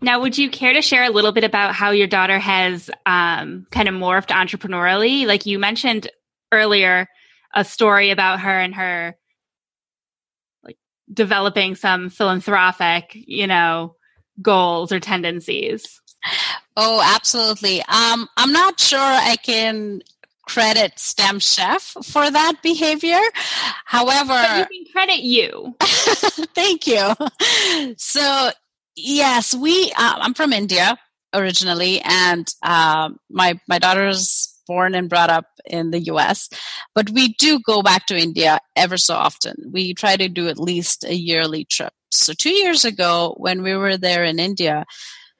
Now, 0.00 0.20
would 0.20 0.36
you 0.36 0.50
care 0.50 0.72
to 0.72 0.82
share 0.82 1.04
a 1.04 1.10
little 1.10 1.32
bit 1.32 1.44
about 1.44 1.74
how 1.74 1.90
your 1.90 2.06
daughter 2.06 2.38
has 2.38 2.90
um, 3.06 3.66
kind 3.70 3.88
of 3.88 3.94
morphed 3.94 4.28
entrepreneurially? 4.28 5.26
Like 5.26 5.46
you 5.46 5.58
mentioned 5.58 6.10
earlier, 6.52 7.08
a 7.54 7.64
story 7.64 8.10
about 8.10 8.40
her 8.40 8.58
and 8.58 8.74
her 8.74 9.16
developing 11.12 11.74
some 11.74 12.10
philanthropic, 12.10 13.10
you 13.14 13.46
know, 13.46 13.96
goals 14.40 14.92
or 14.92 15.00
tendencies? 15.00 16.00
Oh, 16.76 17.02
absolutely. 17.04 17.80
Um, 17.82 18.28
I'm 18.36 18.52
not 18.52 18.80
sure 18.80 18.98
I 18.98 19.36
can 19.36 20.02
credit 20.46 20.98
STEM 20.98 21.38
chef 21.38 21.94
for 22.04 22.30
that 22.30 22.54
behavior. 22.62 23.20
However, 23.84 24.28
but 24.28 24.70
you 24.70 24.84
can 24.84 24.92
credit 24.92 25.20
you. 25.20 25.74
thank 26.54 26.86
you. 26.86 27.14
So, 27.96 28.50
yes, 28.96 29.54
we, 29.54 29.92
uh, 29.96 30.14
I'm 30.18 30.34
from 30.34 30.52
India 30.52 30.98
originally, 31.32 32.00
and 32.02 32.52
uh, 32.62 33.10
my, 33.30 33.58
my 33.68 33.78
daughter's 33.78 34.53
born 34.66 34.94
and 34.94 35.08
brought 35.08 35.30
up 35.30 35.46
in 35.64 35.90
the 35.90 36.00
US, 36.00 36.48
but 36.94 37.10
we 37.10 37.34
do 37.34 37.60
go 37.60 37.82
back 37.82 38.06
to 38.06 38.18
India 38.18 38.58
ever 38.76 38.96
so 38.96 39.14
often. 39.14 39.54
We 39.72 39.94
try 39.94 40.16
to 40.16 40.28
do 40.28 40.48
at 40.48 40.58
least 40.58 41.04
a 41.04 41.14
yearly 41.14 41.64
trip. 41.64 41.92
So, 42.10 42.32
two 42.32 42.52
years 42.52 42.84
ago, 42.84 43.34
when 43.38 43.62
we 43.62 43.74
were 43.76 43.96
there 43.96 44.24
in 44.24 44.38
India, 44.38 44.84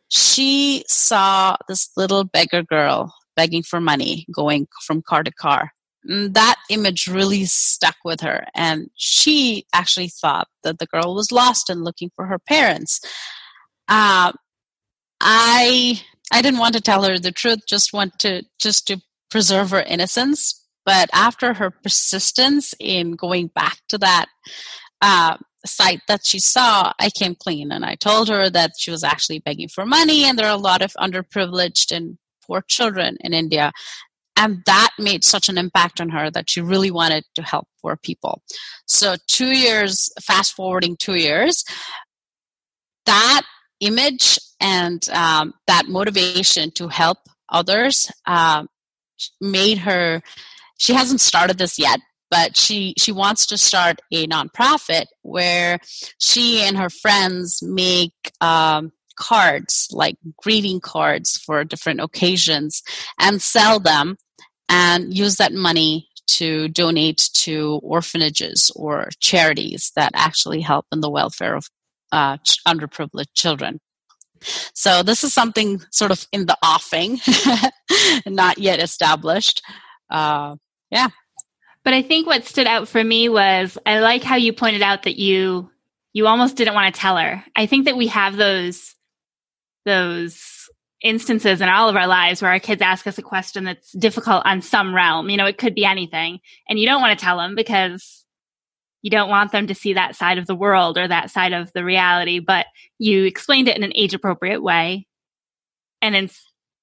she 0.09 0.85
saw 0.89 1.57
this 1.69 1.91
little 1.97 2.25
beggar 2.25 2.63
girl 2.63 3.15
begging 3.37 3.63
for 3.63 3.81
money, 3.81 4.27
going 4.33 4.67
from 4.85 5.03
car 5.03 5.23
to 5.23 5.33
car. 5.33 5.71
And 6.05 6.35
that 6.35 6.57
image 6.69 7.07
really 7.07 7.47
stuck 7.47 7.97
with 8.05 8.21
her, 8.21 8.45
and 8.55 8.91
she 8.95 9.67
actually 9.73 10.09
thought 10.09 10.49
that 10.63 10.79
the 10.79 10.87
girl 10.87 11.15
was 11.15 11.33
lost 11.33 11.71
and 11.71 11.83
looking 11.83 12.11
for 12.15 12.27
her 12.27 12.39
parents. 12.39 13.01
Uh, 13.89 14.33
I 15.21 16.01
I 16.31 16.43
didn't 16.43 16.61
want 16.61 16.75
to 16.75 16.81
tell 16.81 17.05
her 17.05 17.19
the 17.19 17.33
truth, 17.33 17.61
just 17.67 17.93
want 17.93 18.19
to 18.21 18.43
just 18.59 18.87
to 18.89 19.01
preserve 19.35 19.71
her 19.71 19.83
innocence. 19.83 20.65
But 20.87 21.11
after 21.13 21.55
her 21.55 21.73
persistence 21.73 22.73
in 22.79 23.17
going 23.17 23.49
back 23.49 23.79
to 23.89 23.99
that 23.99 24.27
uh, 25.03 25.39
site 25.67 26.03
that 26.07 26.25
she 26.25 26.39
saw, 26.39 26.93
I 27.01 27.11
came 27.11 27.35
clean 27.35 27.73
and 27.73 27.85
I 27.85 27.97
told 27.97 28.29
her 28.29 28.49
that 28.51 28.75
she 28.79 28.93
was 28.93 29.03
actually 29.03 29.41
begging 29.41 29.67
for 29.67 29.85
money, 29.85 30.25
and 30.25 30.39
there 30.39 30.47
are 30.47 30.55
a 30.55 30.69
lot 30.71 30.83
of 30.83 30.93
underprivileged 31.01 31.91
and 31.91 32.17
poor 32.47 32.63
children 32.69 33.17
in 33.23 33.35
India. 33.35 33.73
And 34.37 34.63
that 34.67 34.91
made 35.01 35.25
such 35.25 35.49
an 35.49 35.59
impact 35.59 36.01
on 36.01 36.11
her 36.11 36.31
that 36.31 36.49
she 36.49 36.61
really 36.61 36.93
wanted 36.93 37.25
to 37.35 37.43
help 37.43 37.67
poor 37.83 37.97
people. 37.97 38.41
So, 38.87 39.17
two 39.27 39.51
years, 39.51 40.11
fast 40.23 40.55
forwarding 40.55 40.97
two 40.97 41.17
years, 41.17 41.65
that 43.07 43.43
image 43.81 44.39
and 44.61 45.09
um, 45.09 45.55
that 45.67 45.89
motivation 45.89 46.71
to 46.73 46.87
help 46.87 47.19
others 47.49 48.11
uh, 48.27 48.65
made 49.41 49.79
her, 49.79 50.23
she 50.79 50.93
hasn't 50.93 51.21
started 51.21 51.59
this 51.59 51.79
yet, 51.79 52.01
but 52.31 52.57
she 52.57 52.95
she 52.99 53.13
wants 53.13 53.47
to 53.47 53.57
start 53.57 54.01
a 54.11 54.27
nonprofit 54.27 55.07
where 55.23 55.79
she 56.19 56.63
and 56.63 56.77
her 56.77 56.91
friends 56.91 57.63
make 57.63 58.13
um, 58.41 58.91
cards, 59.17 59.89
like 59.93 60.17
greeting 60.43 60.81
cards 60.81 61.37
for 61.37 61.63
different 61.65 62.01
occasions, 62.01 62.83
and 63.21 63.41
sell 63.41 63.79
them 63.79 64.17
and 64.69 65.15
use 65.17 65.37
that 65.37 65.53
money 65.53 66.09
to 66.27 66.69
donate 66.69 67.31
to 67.35 67.81
orphanages 67.83 68.73
or 68.75 69.11
charities 69.21 69.93
that 69.95 70.11
actually 70.15 70.61
help 70.61 70.87
in 70.91 71.01
the 71.01 71.11
welfare 71.11 71.55
of 71.55 71.69
uh, 72.13 72.39
underprivileged 72.67 73.35
children. 73.35 73.81
So 74.75 75.03
this 75.03 75.25
is 75.25 75.33
something 75.33 75.81
sort 75.91 76.11
of 76.11 76.27
in 76.33 76.47
the 76.47 76.57
offing, 76.63 77.21
not 78.27 78.59
yet 78.59 78.83
established. 78.83 79.63
Uh, 80.11 80.57
yeah. 80.91 81.09
But 81.85 81.95
I 81.95 82.03
think 82.03 82.27
what 82.27 82.45
stood 82.45 82.67
out 82.67 82.89
for 82.89 83.03
me 83.05 83.29
was 83.29 83.77
I 83.85 84.01
like 84.01 84.23
how 84.23 84.37
you 84.37 84.53
pointed 84.53 84.83
out 84.83 85.03
that 85.03 85.19
you 85.19 85.71
you 86.15 86.27
almost 86.27 86.57
didn't 86.57 86.75
want 86.75 86.95
to 86.95 87.01
tell 87.01 87.17
her. 87.19 87.45
I 87.57 87.67
think 87.67 87.85
that 87.85 87.97
we 87.97 88.07
have 88.07 88.37
those 88.37 88.95
those 89.85 90.71
instances 91.03 91.61
in 91.61 91.69
all 91.69 91.91
of 91.91 91.97
our 91.97 92.07
lives 92.07 92.41
where 92.41 92.51
our 92.51 92.61
kids 92.61 92.81
ask 92.81 93.07
us 93.07 93.19
a 93.19 93.23
question 93.23 93.65
that's 93.65 93.93
difficult 93.93 94.47
on 94.47 94.63
some 94.63 94.95
realm. 94.95 95.29
You 95.29 95.37
know, 95.37 95.47
it 95.47 95.59
could 95.59 95.75
be 95.75 95.85
anything, 95.85 96.39
and 96.69 96.79
you 96.79 96.87
don't 96.87 97.03
want 97.03 97.19
to 97.19 97.23
tell 97.23 97.37
them 97.37 97.55
because 97.55 98.24
you 99.05 99.11
don't 99.11 99.29
want 99.29 99.53
them 99.53 99.67
to 99.67 99.75
see 99.75 99.93
that 99.93 100.17
side 100.17 100.39
of 100.39 100.47
the 100.47 100.55
world 100.55 100.97
or 100.97 101.07
that 101.07 101.31
side 101.31 101.53
of 101.53 101.71
the 101.75 101.85
reality. 101.85 102.39
But 102.39 102.65
you 102.99 103.25
explained 103.25 103.69
it 103.69 103.77
in 103.77 103.83
an 103.83 103.93
age 103.95 104.15
appropriate 104.15 104.63
way, 104.63 105.07
and 106.01 106.17
in, 106.17 106.31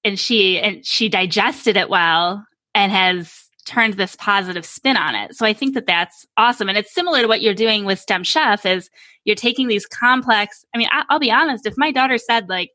and 0.04 0.20
she 0.20 0.60
and 0.60 0.86
she 0.86 1.10
digested 1.10 1.78
it 1.78 1.90
well 1.90 2.46
and 2.76 2.92
has 2.92 3.48
turned 3.66 3.96
this 3.96 4.16
positive 4.18 4.68
spin 4.68 4.98
on 4.98 5.16
it. 5.16 5.36
So 5.36 5.48
I 5.48 5.54
think 5.54 5.74
that 5.74 5.88
that's 5.88 6.28
awesome. 6.38 6.70
And 6.70 6.78
it's 6.78 6.94
similar 6.94 7.22
to 7.22 7.28
what 7.28 7.42
you're 7.42 7.56
doing 7.56 7.86
with 7.86 8.00
STEM 8.00 8.24
Chef 8.24 8.68
is 8.68 8.92
you're 9.26 9.36
taking 9.36 9.68
these 9.68 9.88
complex, 9.88 10.64
I 10.76 10.78
mean, 10.78 10.90
I, 10.92 11.04
will 11.10 11.20
be 11.20 11.32
honest, 11.32 11.66
if 11.66 11.74
my 11.76 11.92
daughter 11.92 12.20
said 12.20 12.50
like, 12.50 12.70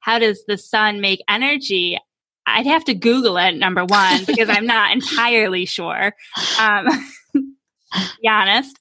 how 0.00 0.18
does 0.18 0.42
the 0.48 0.56
sun 0.56 1.02
make 1.02 1.22
energy? 1.28 1.98
I'd 2.46 2.66
have 2.66 2.84
to 2.84 2.94
Google 2.94 3.36
it, 3.36 3.56
number 3.56 3.84
one, 3.84 4.24
because 4.24 4.48
I'm 4.48 4.66
not 4.66 4.92
entirely 4.92 5.66
sure. 5.66 6.14
Um, 6.58 6.86
be 8.22 8.28
honest. 8.28 8.78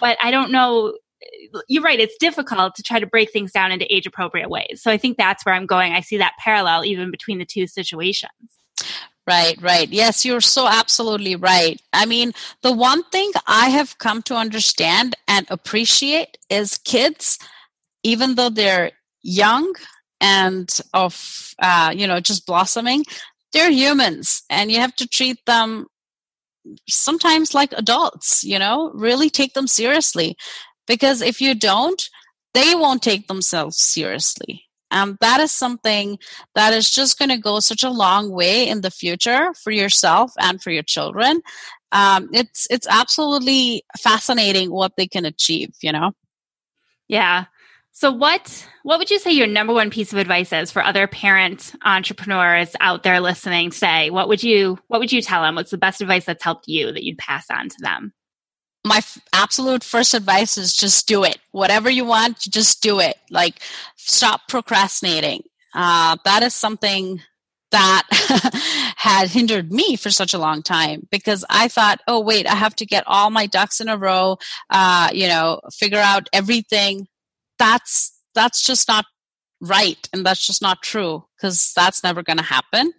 But 0.00 0.18
I 0.22 0.30
don't 0.30 0.52
know. 0.52 0.94
You're 1.68 1.82
right. 1.82 2.00
It's 2.00 2.16
difficult 2.18 2.74
to 2.76 2.82
try 2.82 3.00
to 3.00 3.06
break 3.06 3.30
things 3.30 3.52
down 3.52 3.72
into 3.72 3.92
age 3.92 4.06
appropriate 4.06 4.50
ways. 4.50 4.80
So 4.82 4.90
I 4.90 4.96
think 4.96 5.16
that's 5.16 5.44
where 5.44 5.54
I'm 5.54 5.66
going. 5.66 5.92
I 5.92 6.00
see 6.00 6.18
that 6.18 6.34
parallel 6.38 6.84
even 6.84 7.10
between 7.10 7.38
the 7.38 7.44
two 7.44 7.66
situations. 7.66 8.32
Right, 9.24 9.56
right. 9.62 9.88
Yes, 9.88 10.24
you're 10.24 10.40
so 10.40 10.66
absolutely 10.66 11.36
right. 11.36 11.80
I 11.92 12.06
mean, 12.06 12.32
the 12.62 12.72
one 12.72 13.04
thing 13.04 13.30
I 13.46 13.68
have 13.68 13.98
come 13.98 14.20
to 14.22 14.34
understand 14.34 15.14
and 15.28 15.46
appreciate 15.48 16.38
is 16.50 16.78
kids, 16.78 17.38
even 18.02 18.34
though 18.34 18.50
they're 18.50 18.90
young, 19.22 19.74
and 20.20 20.80
of 20.94 21.54
uh, 21.58 21.92
you 21.94 22.06
know 22.06 22.20
just 22.20 22.46
blossoming 22.46 23.04
they're 23.52 23.70
humans 23.70 24.42
and 24.50 24.72
you 24.72 24.78
have 24.78 24.94
to 24.96 25.06
treat 25.06 25.44
them 25.46 25.86
sometimes 26.88 27.54
like 27.54 27.72
adults 27.72 28.44
you 28.44 28.58
know 28.58 28.90
really 28.94 29.30
take 29.30 29.54
them 29.54 29.66
seriously. 29.66 30.36
Because 30.86 31.22
if 31.22 31.40
you 31.40 31.54
don't 31.54 32.08
they 32.54 32.74
won't 32.74 33.02
take 33.02 33.28
themselves 33.28 33.80
seriously. 33.80 34.64
And 34.90 35.16
that 35.22 35.40
is 35.40 35.50
something 35.50 36.18
that 36.54 36.74
is 36.74 36.90
just 36.90 37.18
going 37.18 37.30
to 37.30 37.38
go 37.38 37.60
such 37.60 37.82
a 37.82 37.88
long 37.88 38.30
way 38.30 38.68
in 38.68 38.82
the 38.82 38.90
future 38.90 39.54
for 39.54 39.70
yourself 39.70 40.32
and 40.38 40.62
for 40.62 40.70
your 40.70 40.82
children. 40.82 41.40
Um, 41.92 42.28
it's 42.32 42.66
it's 42.70 42.86
absolutely 42.88 43.84
fascinating 43.98 44.70
what 44.70 44.92
they 44.96 45.06
can 45.06 45.24
achieve 45.24 45.70
you 45.82 45.92
know? 45.92 46.12
Yeah 47.08 47.46
so 47.92 48.10
what 48.10 48.66
what 48.82 48.98
would 48.98 49.10
you 49.10 49.18
say 49.18 49.32
your 49.32 49.46
number 49.46 49.72
one 49.72 49.90
piece 49.90 50.12
of 50.12 50.18
advice 50.18 50.52
is 50.52 50.70
for 50.70 50.82
other 50.82 51.06
parent 51.06 51.72
entrepreneurs 51.84 52.74
out 52.80 53.02
there 53.02 53.20
listening 53.20 53.70
today? 53.70 54.10
What 54.10 54.28
would 54.28 54.42
you 54.42 54.78
what 54.88 54.98
would 54.98 55.12
you 55.12 55.22
tell 55.22 55.42
them? 55.42 55.54
What's 55.54 55.70
the 55.70 55.78
best 55.78 56.00
advice 56.00 56.24
that's 56.24 56.42
helped 56.42 56.68
you 56.68 56.90
that 56.90 57.04
you'd 57.04 57.18
pass 57.18 57.46
on 57.50 57.68
to 57.68 57.76
them? 57.80 58.12
My 58.84 58.96
f- 58.96 59.18
absolute 59.32 59.84
first 59.84 60.14
advice 60.14 60.58
is 60.58 60.74
just 60.74 61.06
do 61.06 61.22
it. 61.22 61.38
Whatever 61.52 61.88
you 61.90 62.04
want, 62.04 62.40
just 62.40 62.82
do 62.82 62.98
it. 62.98 63.16
Like 63.30 63.60
stop 63.96 64.48
procrastinating. 64.48 65.42
Uh, 65.74 66.16
that 66.24 66.42
is 66.42 66.54
something 66.54 67.20
that 67.72 68.02
had 68.96 69.28
hindered 69.28 69.72
me 69.72 69.96
for 69.96 70.10
such 70.10 70.34
a 70.34 70.38
long 70.38 70.62
time 70.62 71.06
because 71.10 71.44
I 71.50 71.68
thought, 71.68 72.00
oh, 72.06 72.20
wait, 72.20 72.46
I 72.46 72.54
have 72.54 72.76
to 72.76 72.86
get 72.86 73.04
all 73.06 73.30
my 73.30 73.46
ducks 73.46 73.80
in 73.80 73.88
a 73.88 73.96
row, 73.96 74.38
uh, 74.70 75.08
you 75.12 75.26
know, 75.26 75.60
figure 75.72 75.98
out 75.98 76.28
everything 76.32 77.08
that's 77.62 78.18
that's 78.34 78.60
just 78.66 78.88
not 78.88 79.04
right 79.60 80.08
and 80.12 80.26
that's 80.26 80.44
just 80.44 80.60
not 80.60 80.82
true 80.82 81.24
because 81.36 81.72
that's 81.76 82.02
never 82.02 82.22
going 82.22 82.38
to 82.38 82.42
happen. 82.42 82.92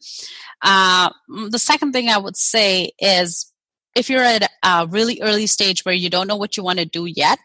Uh, 0.61 1.09
the 1.49 1.59
second 1.59 1.91
thing 1.91 2.07
i 2.07 2.17
would 2.17 2.37
say 2.37 2.91
is 2.99 3.51
if 3.95 4.09
you're 4.09 4.23
at 4.23 4.49
a 4.63 4.87
really 4.87 5.19
early 5.21 5.45
stage 5.45 5.83
where 5.83 5.93
you 5.93 6.09
don't 6.09 6.27
know 6.27 6.37
what 6.37 6.55
you 6.55 6.63
want 6.63 6.79
to 6.79 6.85
do 6.85 7.05
yet 7.05 7.37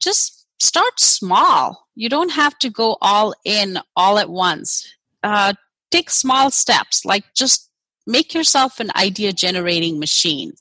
just 0.00 0.40
start 0.60 1.00
small. 1.00 1.86
You 1.94 2.08
don't 2.08 2.32
have 2.32 2.58
to 2.60 2.70
go 2.70 2.96
all 3.00 3.34
in 3.44 3.78
all 3.96 4.18
at 4.18 4.30
once. 4.30 4.86
Uh, 5.22 5.54
take 5.90 6.10
small 6.10 6.50
steps 6.50 7.04
like 7.04 7.24
just 7.34 7.69
make 8.06 8.34
yourself 8.34 8.80
an 8.80 8.90
idea 8.96 9.32
generating 9.32 9.98
machine. 9.98 10.52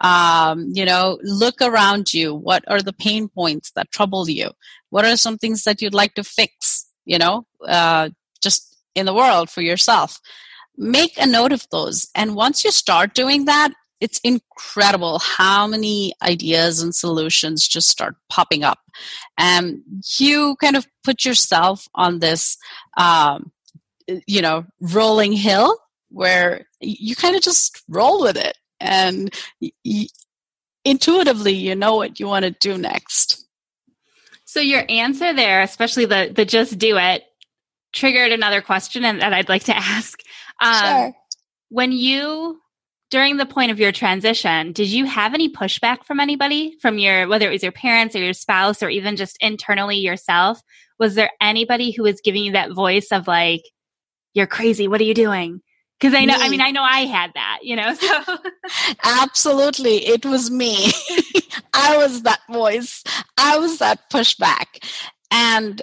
Um, 0.00 0.70
you 0.72 0.84
know 0.84 1.18
look 1.22 1.62
around 1.62 2.12
you. 2.12 2.34
What 2.34 2.64
are 2.68 2.82
the 2.82 2.92
pain 2.92 3.28
points 3.28 3.72
that 3.72 3.90
trouble 3.90 4.28
you? 4.28 4.50
What 4.90 5.04
are 5.04 5.16
some 5.16 5.38
things 5.38 5.64
that 5.64 5.80
you'd 5.80 5.94
like 5.94 6.14
to 6.14 6.24
fix 6.24 6.86
you 7.04 7.18
know 7.18 7.46
uh, 7.66 8.10
just 8.42 8.76
in 8.94 9.06
the 9.06 9.14
world 9.14 9.50
for 9.50 9.62
yourself? 9.62 10.20
Make 10.76 11.16
a 11.16 11.26
note 11.26 11.52
of 11.52 11.66
those. 11.70 12.06
And 12.14 12.34
once 12.34 12.62
you 12.62 12.70
start 12.70 13.14
doing 13.14 13.46
that 13.46 13.72
it's 14.00 14.20
incredible 14.22 15.18
how 15.18 15.66
many 15.66 16.12
ideas 16.22 16.82
and 16.82 16.94
solutions 16.94 17.66
just 17.66 17.88
start 17.88 18.14
popping 18.28 18.62
up. 18.62 18.78
And 19.38 19.80
you 20.18 20.56
kind 20.56 20.76
of 20.76 20.86
put 21.02 21.24
yourself 21.24 21.86
on 21.94 22.18
this 22.18 22.56
um, 22.96 23.52
you 24.26 24.42
know 24.42 24.64
rolling 24.80 25.32
hill 25.32 25.76
where 26.16 26.64
you 26.80 27.14
kind 27.14 27.36
of 27.36 27.42
just 27.42 27.82
roll 27.88 28.22
with 28.22 28.38
it 28.38 28.56
and 28.80 29.34
y- 29.60 30.06
intuitively 30.84 31.52
you 31.52 31.74
know 31.74 31.94
what 31.94 32.18
you 32.18 32.26
want 32.26 32.42
to 32.42 32.50
do 32.52 32.78
next 32.78 33.46
so 34.46 34.58
your 34.58 34.82
answer 34.88 35.34
there 35.34 35.60
especially 35.60 36.06
the 36.06 36.32
the 36.34 36.46
just 36.46 36.78
do 36.78 36.96
it 36.96 37.24
triggered 37.92 38.32
another 38.32 38.62
question 38.62 39.04
and 39.04 39.20
that 39.20 39.34
i'd 39.34 39.50
like 39.50 39.64
to 39.64 39.76
ask 39.76 40.20
um, 40.62 40.84
sure. 40.84 41.12
when 41.68 41.92
you 41.92 42.60
during 43.08 43.36
the 43.36 43.46
point 43.46 43.70
of 43.70 43.78
your 43.78 43.92
transition, 43.92 44.72
did 44.72 44.88
you 44.88 45.04
have 45.04 45.32
any 45.32 45.48
pushback 45.48 46.04
from 46.04 46.18
anybody 46.18 46.76
from 46.80 46.98
your, 46.98 47.28
whether 47.28 47.46
it 47.46 47.52
was 47.52 47.62
your 47.62 47.70
parents 47.70 48.16
or 48.16 48.18
your 48.18 48.32
spouse 48.32 48.82
or 48.82 48.88
even 48.88 49.14
just 49.14 49.36
internally 49.40 49.96
yourself? 49.96 50.60
Was 50.98 51.14
there 51.14 51.30
anybody 51.40 51.92
who 51.92 52.02
was 52.02 52.20
giving 52.20 52.42
you 52.42 52.52
that 52.52 52.72
voice 52.72 53.12
of 53.12 53.28
like, 53.28 53.62
you're 54.34 54.48
crazy. 54.48 54.88
What 54.88 55.00
are 55.00 55.04
you 55.04 55.14
doing? 55.14 55.62
Because 55.98 56.14
I 56.14 56.24
know, 56.24 56.36
me. 56.36 56.42
I 56.44 56.48
mean, 56.48 56.60
I 56.60 56.70
know 56.70 56.82
I 56.82 57.00
had 57.00 57.32
that, 57.34 57.60
you 57.62 57.76
know, 57.76 57.94
so. 58.00 58.38
Absolutely. 59.02 60.06
It 60.06 60.26
was 60.26 60.50
me. 60.50 60.90
I 61.74 61.96
was 61.96 62.22
that 62.22 62.40
voice. 62.50 63.02
I 63.38 63.58
was 63.58 63.78
that 63.78 64.10
pushback. 64.10 64.84
And 65.30 65.82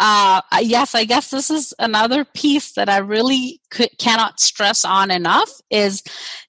uh, 0.00 0.40
yes, 0.60 0.94
I 0.94 1.04
guess 1.04 1.30
this 1.30 1.50
is 1.50 1.72
another 1.78 2.24
piece 2.24 2.72
that 2.72 2.88
I 2.88 2.98
really 2.98 3.60
could, 3.70 3.90
cannot 3.98 4.40
stress 4.40 4.84
on 4.84 5.10
enough 5.10 5.50
is 5.70 6.02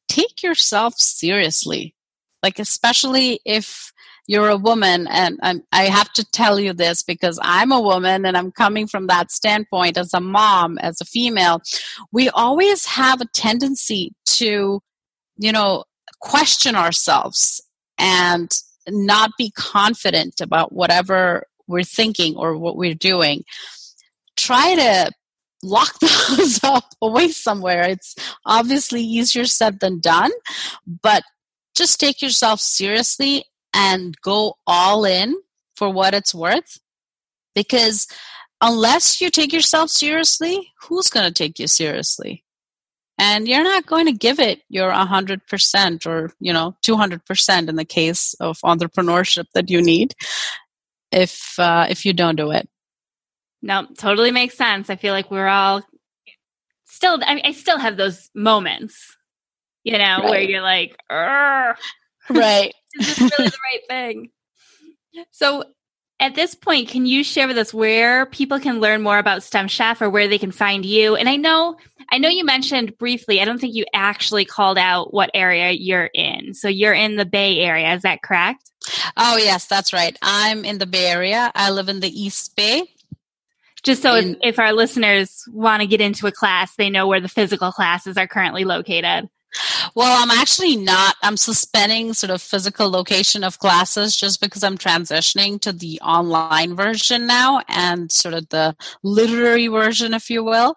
take 0.07 0.41
yourself 0.41 0.95
seriously. 0.95 1.95
Like, 2.41 2.59
especially 2.59 3.39
if 3.45 3.91
you're 4.27 4.49
a 4.49 4.57
woman, 4.57 5.07
and 5.07 5.39
I'm, 5.43 5.63
I 5.71 5.83
have 5.83 6.11
to 6.13 6.25
tell 6.31 6.59
you 6.59 6.73
this 6.73 7.03
because 7.03 7.39
I'm 7.41 7.71
a 7.71 7.81
woman 7.81 8.25
and 8.25 8.35
I'm 8.35 8.51
coming 8.51 8.87
from 8.87 9.07
that 9.07 9.31
standpoint 9.31 9.97
as 9.97 10.13
a 10.13 10.19
mom, 10.19 10.77
as 10.79 10.99
a 10.99 11.05
female. 11.05 11.61
We 12.11 12.29
always 12.29 12.85
have 12.85 13.21
a 13.21 13.27
tendency 13.33 14.13
to, 14.37 14.81
you 15.37 15.51
know, 15.51 15.83
question 16.21 16.75
ourselves 16.75 17.61
and 17.99 18.51
not 18.87 19.31
be 19.37 19.51
confident 19.51 20.41
about 20.41 20.71
whatever 20.71 21.45
we're 21.67 21.83
thinking 21.83 22.35
or 22.35 22.57
what 22.57 22.77
we're 22.77 22.95
doing. 22.95 23.43
Try 24.35 24.75
to 24.75 25.11
lock 25.61 25.99
those 25.99 26.63
up 26.63 26.93
away 27.01 27.29
somewhere. 27.29 27.83
It's 27.83 28.15
obviously 28.45 29.01
easier 29.01 29.45
said 29.45 29.79
than 29.79 29.99
done, 29.99 30.31
but 31.03 31.23
just 31.75 31.99
take 31.99 32.21
yourself 32.21 32.59
seriously 32.59 33.45
and 33.75 34.19
go 34.21 34.55
all 34.65 35.05
in 35.05 35.35
for 35.75 35.91
what 35.91 36.15
it's 36.15 36.33
worth. 36.33 36.79
Because 37.53 38.07
unless 38.61 39.21
you 39.21 39.29
take 39.29 39.53
yourself 39.53 39.89
seriously, 39.89 40.71
who's 40.81 41.09
going 41.09 41.27
to 41.27 41.33
take 41.33 41.59
you 41.59 41.67
seriously? 41.67 42.43
And 43.17 43.47
you're 43.47 43.63
not 43.63 43.85
going 43.85 44.07
to 44.07 44.11
give 44.11 44.39
it 44.39 44.61
your 44.69 44.91
100% 44.91 46.05
or, 46.05 46.33
you 46.39 46.51
know, 46.51 46.75
200% 46.85 47.69
in 47.69 47.75
the 47.75 47.85
case 47.85 48.33
of 48.39 48.59
entrepreneurship 48.59 49.45
that 49.53 49.69
you 49.69 49.81
need 49.81 50.15
if 51.11 51.57
uh, 51.57 51.87
if 51.89 52.05
you 52.05 52.11
don't 52.11 52.35
do 52.35 52.51
it. 52.51 52.67
No, 53.61 53.87
totally 53.97 54.31
makes 54.31 54.57
sense. 54.57 54.89
I 54.89 54.97
feel 54.97 55.13
like 55.13 55.31
we're 55.31 55.47
all 55.47 55.81
still. 56.83 57.19
I, 57.25 57.35
mean, 57.35 57.45
I 57.45 57.53
still 57.53 57.79
have 57.79 57.95
those 57.95 58.29
moments, 58.35 59.15
you 59.83 59.97
know, 59.97 60.19
right. 60.19 60.29
where 60.29 60.41
you're 60.41 60.61
like, 60.61 60.97
right? 61.09 62.73
Is 62.99 63.07
this 63.07 63.19
really 63.19 63.49
the 63.49 63.57
right 63.71 63.81
thing? 63.87 64.29
So, 65.31 65.63
at 66.19 66.35
this 66.35 66.55
point, 66.55 66.87
can 66.87 67.05
you 67.05 67.23
share 67.23 67.47
with 67.47 67.57
us 67.57 67.73
where 67.73 68.25
people 68.25 68.59
can 68.59 68.79
learn 68.79 69.01
more 69.01 69.17
about 69.17 69.43
STEM 69.43 69.67
Chef 69.67 70.01
or 70.01 70.09
where 70.09 70.29
they 70.29 70.37
can 70.37 70.51
find 70.51 70.85
you? 70.85 71.15
And 71.15 71.27
I 71.27 71.35
know, 71.35 71.75
I 72.09 72.19
know 72.19 72.29
you 72.29 72.45
mentioned 72.45 72.97
briefly. 72.97 73.41
I 73.41 73.45
don't 73.45 73.59
think 73.59 73.75
you 73.75 73.85
actually 73.93 74.45
called 74.45 74.77
out 74.77 75.13
what 75.13 75.29
area 75.33 75.71
you're 75.71 76.09
in. 76.13 76.53
So 76.53 76.69
you're 76.69 76.93
in 76.93 77.17
the 77.17 77.25
Bay 77.25 77.59
Area. 77.59 77.93
Is 77.93 78.03
that 78.03 78.21
correct? 78.21 78.71
Oh 79.17 79.35
yes, 79.35 79.67
that's 79.67 79.91
right. 79.91 80.17
I'm 80.21 80.63
in 80.63 80.77
the 80.77 80.85
Bay 80.85 81.07
Area. 81.07 81.51
I 81.53 81.71
live 81.71 81.89
in 81.89 81.99
the 81.99 82.09
East 82.09 82.55
Bay. 82.55 82.83
Just 83.83 84.01
so 84.01 84.15
in, 84.15 84.37
if 84.41 84.57
our 84.57 84.73
listeners 84.73 85.43
want 85.51 85.81
to 85.81 85.87
get 85.87 86.01
into 86.01 86.27
a 86.27 86.31
class, 86.31 86.75
they 86.75 86.89
know 86.89 87.07
where 87.07 87.21
the 87.21 87.27
physical 87.27 87.71
classes 87.71 88.17
are 88.17 88.27
currently 88.27 88.63
located. 88.63 89.29
Well, 89.95 90.21
I'm 90.21 90.31
actually 90.31 90.75
not. 90.75 91.15
I'm 91.23 91.37
suspending 91.37 92.13
sort 92.13 92.31
of 92.31 92.41
physical 92.41 92.89
location 92.89 93.43
of 93.43 93.59
classes 93.59 94.15
just 94.15 94.41
because 94.41 94.63
I'm 94.63 94.77
transitioning 94.77 95.59
to 95.61 95.71
the 95.71 95.99
online 96.01 96.75
version 96.75 97.27
now 97.27 97.61
and 97.67 98.11
sort 98.11 98.33
of 98.33 98.49
the 98.49 98.75
literary 99.03 99.67
version, 99.67 100.13
if 100.13 100.29
you 100.29 100.43
will. 100.43 100.75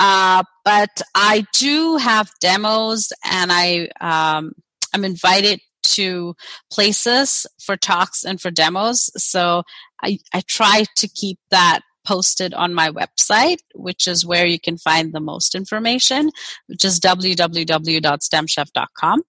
Uh, 0.00 0.42
but 0.64 1.00
I 1.14 1.46
do 1.54 1.96
have 1.96 2.30
demos, 2.40 3.12
and 3.24 3.50
I 3.52 3.88
um, 4.00 4.52
I'm 4.92 5.04
invited 5.04 5.60
to 5.82 6.34
places 6.70 7.46
for 7.60 7.76
talks 7.76 8.24
and 8.24 8.40
for 8.40 8.50
demos. 8.50 9.10
So 9.16 9.62
I, 10.02 10.18
I 10.34 10.42
try 10.46 10.84
to 10.96 11.08
keep 11.08 11.38
that 11.50 11.80
posted 12.06 12.54
on 12.54 12.72
my 12.72 12.90
website, 12.90 13.58
which 13.74 14.06
is 14.06 14.24
where 14.24 14.46
you 14.46 14.60
can 14.60 14.78
find 14.78 15.12
the 15.12 15.20
most 15.20 15.54
information, 15.54 16.30
which 16.68 16.84
is 16.84 16.98
www.stemchef.com. 17.00 19.22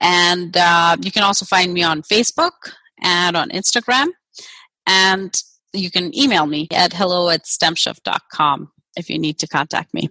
And 0.00 0.56
uh, 0.56 0.96
you 1.00 1.12
can 1.12 1.22
also 1.22 1.44
find 1.44 1.72
me 1.72 1.82
on 1.82 2.02
Facebook 2.02 2.72
and 3.02 3.36
on 3.36 3.50
Instagram. 3.50 4.08
And 4.86 5.34
you 5.72 5.90
can 5.90 6.16
email 6.16 6.46
me 6.46 6.68
at 6.70 6.92
hello 6.92 7.30
at 7.30 7.44
stemchef.com 7.44 8.70
if 8.96 9.10
you 9.10 9.18
need 9.18 9.38
to 9.40 9.46
contact 9.46 9.94
me. 9.94 10.08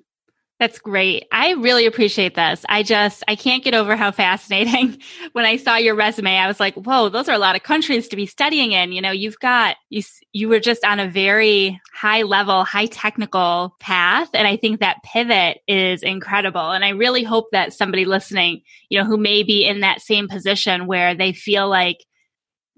That's 0.60 0.80
great. 0.80 1.26
I 1.32 1.52
really 1.54 1.88
appreciate 1.88 2.36
this. 2.36 2.64
I 2.70 2.84
just, 2.84 3.24
I 3.28 3.36
can't 3.36 3.64
get 3.64 3.74
over 3.74 3.96
how 3.96 4.12
fascinating. 4.12 5.02
when 5.34 5.46
I 5.46 5.58
saw 5.58 5.76
your 5.76 5.96
resume, 5.96 6.38
I 6.38 6.48
was 6.48 6.60
like, 6.60 6.76
whoa, 6.76 7.10
those 7.10 7.28
are 7.28 7.36
a 7.36 7.40
lot 7.40 7.56
of 7.56 7.64
countries 7.64 8.08
to 8.10 8.16
be 8.16 8.28
studying 8.28 8.72
in. 8.72 8.92
You 8.92 9.02
know, 9.02 9.12
you've 9.12 9.40
got, 9.40 9.78
you, 9.90 10.04
you 10.32 10.48
were 10.48 10.60
just 10.60 10.86
on 10.86 11.00
a 11.00 11.10
very 11.10 11.82
high 11.94 12.22
level, 12.22 12.64
high 12.64 12.86
technical 12.86 13.76
path. 13.80 14.30
And 14.34 14.48
I 14.48 14.56
think 14.56 14.80
that 14.80 15.04
pivot 15.04 15.58
is 15.68 16.04
incredible. 16.04 16.72
And 16.72 16.86
I 16.86 16.90
really 16.90 17.24
hope 17.24 17.48
that 17.52 17.74
somebody 17.74 18.06
listening, 18.06 18.62
you 18.90 19.00
know, 19.00 19.06
who 19.06 19.18
may 19.18 19.44
be 19.44 19.66
in 19.66 19.82
that 19.82 20.02
same 20.02 20.28
position 20.28 20.88
where 20.88 21.16
they 21.16 21.34
feel 21.34 21.68
like, 21.68 21.98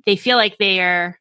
they 0.05 0.15
feel 0.15 0.37
like 0.37 0.57
they 0.57 0.79
are 0.79 1.19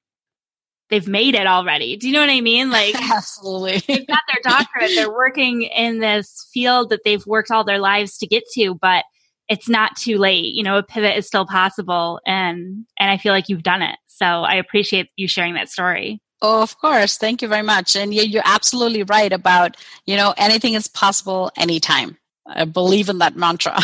they've 0.90 1.08
made 1.08 1.34
it 1.34 1.46
already. 1.46 1.96
Do 1.96 2.06
you 2.06 2.14
know 2.14 2.20
what 2.20 2.30
I 2.30 2.40
mean? 2.40 2.70
Like 2.70 2.94
absolutely. 3.10 3.82
they've 3.86 4.06
got 4.06 4.20
their 4.28 4.52
doctorate, 4.52 4.92
they're 4.94 5.12
working 5.12 5.62
in 5.62 6.00
this 6.00 6.48
field 6.52 6.90
that 6.90 7.00
they've 7.04 7.24
worked 7.26 7.50
all 7.50 7.64
their 7.64 7.78
lives 7.78 8.18
to 8.18 8.26
get 8.26 8.44
to, 8.54 8.74
but 8.80 9.04
it's 9.48 9.68
not 9.68 9.96
too 9.96 10.18
late. 10.18 10.54
You 10.54 10.62
know, 10.62 10.78
a 10.78 10.82
pivot 10.82 11.16
is 11.16 11.26
still 11.26 11.46
possible 11.46 12.20
and 12.26 12.86
and 12.98 13.10
I 13.10 13.16
feel 13.16 13.32
like 13.32 13.48
you've 13.48 13.62
done 13.62 13.82
it. 13.82 13.96
So 14.06 14.26
I 14.26 14.54
appreciate 14.54 15.08
you 15.16 15.26
sharing 15.26 15.54
that 15.54 15.68
story. 15.68 16.20
Oh, 16.40 16.62
of 16.62 16.78
course. 16.78 17.16
Thank 17.16 17.42
you 17.42 17.48
very 17.48 17.62
much. 17.62 17.96
And 17.96 18.12
you're 18.12 18.42
absolutely 18.44 19.02
right 19.02 19.32
about, 19.32 19.76
you 20.06 20.16
know, 20.16 20.34
anything 20.36 20.74
is 20.74 20.88
possible 20.88 21.50
anytime. 21.56 22.18
I 22.46 22.66
believe 22.66 23.08
in 23.08 23.18
that 23.18 23.34
mantra. 23.34 23.78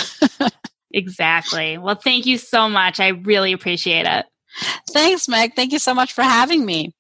exactly. 0.93 1.79
Well, 1.79 1.95
thank 1.95 2.27
you 2.27 2.37
so 2.37 2.69
much. 2.69 3.01
I 3.01 3.09
really 3.09 3.53
appreciate 3.53 4.07
it. 4.07 4.27
Thanks, 4.91 5.29
Meg. 5.29 5.55
Thank 5.55 5.73
you 5.73 5.79
so 5.79 5.95
much 5.95 6.13
for 6.13 6.23
having 6.23 6.65
me. 6.65 6.93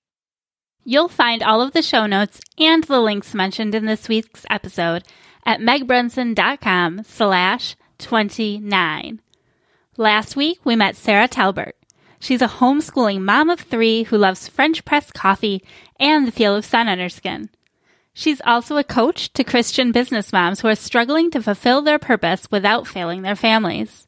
You'll 0.85 1.09
find 1.09 1.43
all 1.43 1.61
of 1.61 1.73
the 1.73 1.83
show 1.83 2.07
notes 2.07 2.41
and 2.59 2.85
the 2.85 3.01
links 3.01 3.35
mentioned 3.35 3.75
in 3.75 3.85
this 3.85 4.09
week's 4.09 4.47
episode 4.49 5.05
at 5.45 5.61
megbrunson.com 5.61 7.05
slash 7.05 7.77
29. 7.99 9.21
Last 9.97 10.37
week, 10.37 10.61
we 10.65 10.77
met 10.77 10.97
Sarah 10.97 11.29
Talbert. 11.29 11.77
She's 12.19 12.43
a 12.43 12.49
homeschooling 12.49 13.21
mom 13.21 13.51
of 13.51 13.61
three 13.61 14.05
who 14.05 14.17
loves 14.19 14.49
French 14.49 14.85
press 14.85 15.11
coffee 15.11 15.63
and 15.99 16.27
the 16.27 16.33
feel 16.33 16.57
of 16.57 16.65
sun 16.65 16.89
on 16.89 16.99
her 16.99 17.09
skin. 17.09 17.51
She's 18.13 18.43
also 18.45 18.77
a 18.77 18.85
coach 18.85 19.33
to 19.35 19.45
Christian 19.45 19.93
business 19.93 20.33
moms 20.33 20.61
who 20.61 20.69
are 20.69 20.75
struggling 20.75 21.31
to 21.31 21.43
fulfill 21.43 21.81
their 21.83 21.99
purpose 21.99 22.51
without 22.51 22.87
failing 22.87 23.23
their 23.23 23.37
families. 23.37 24.07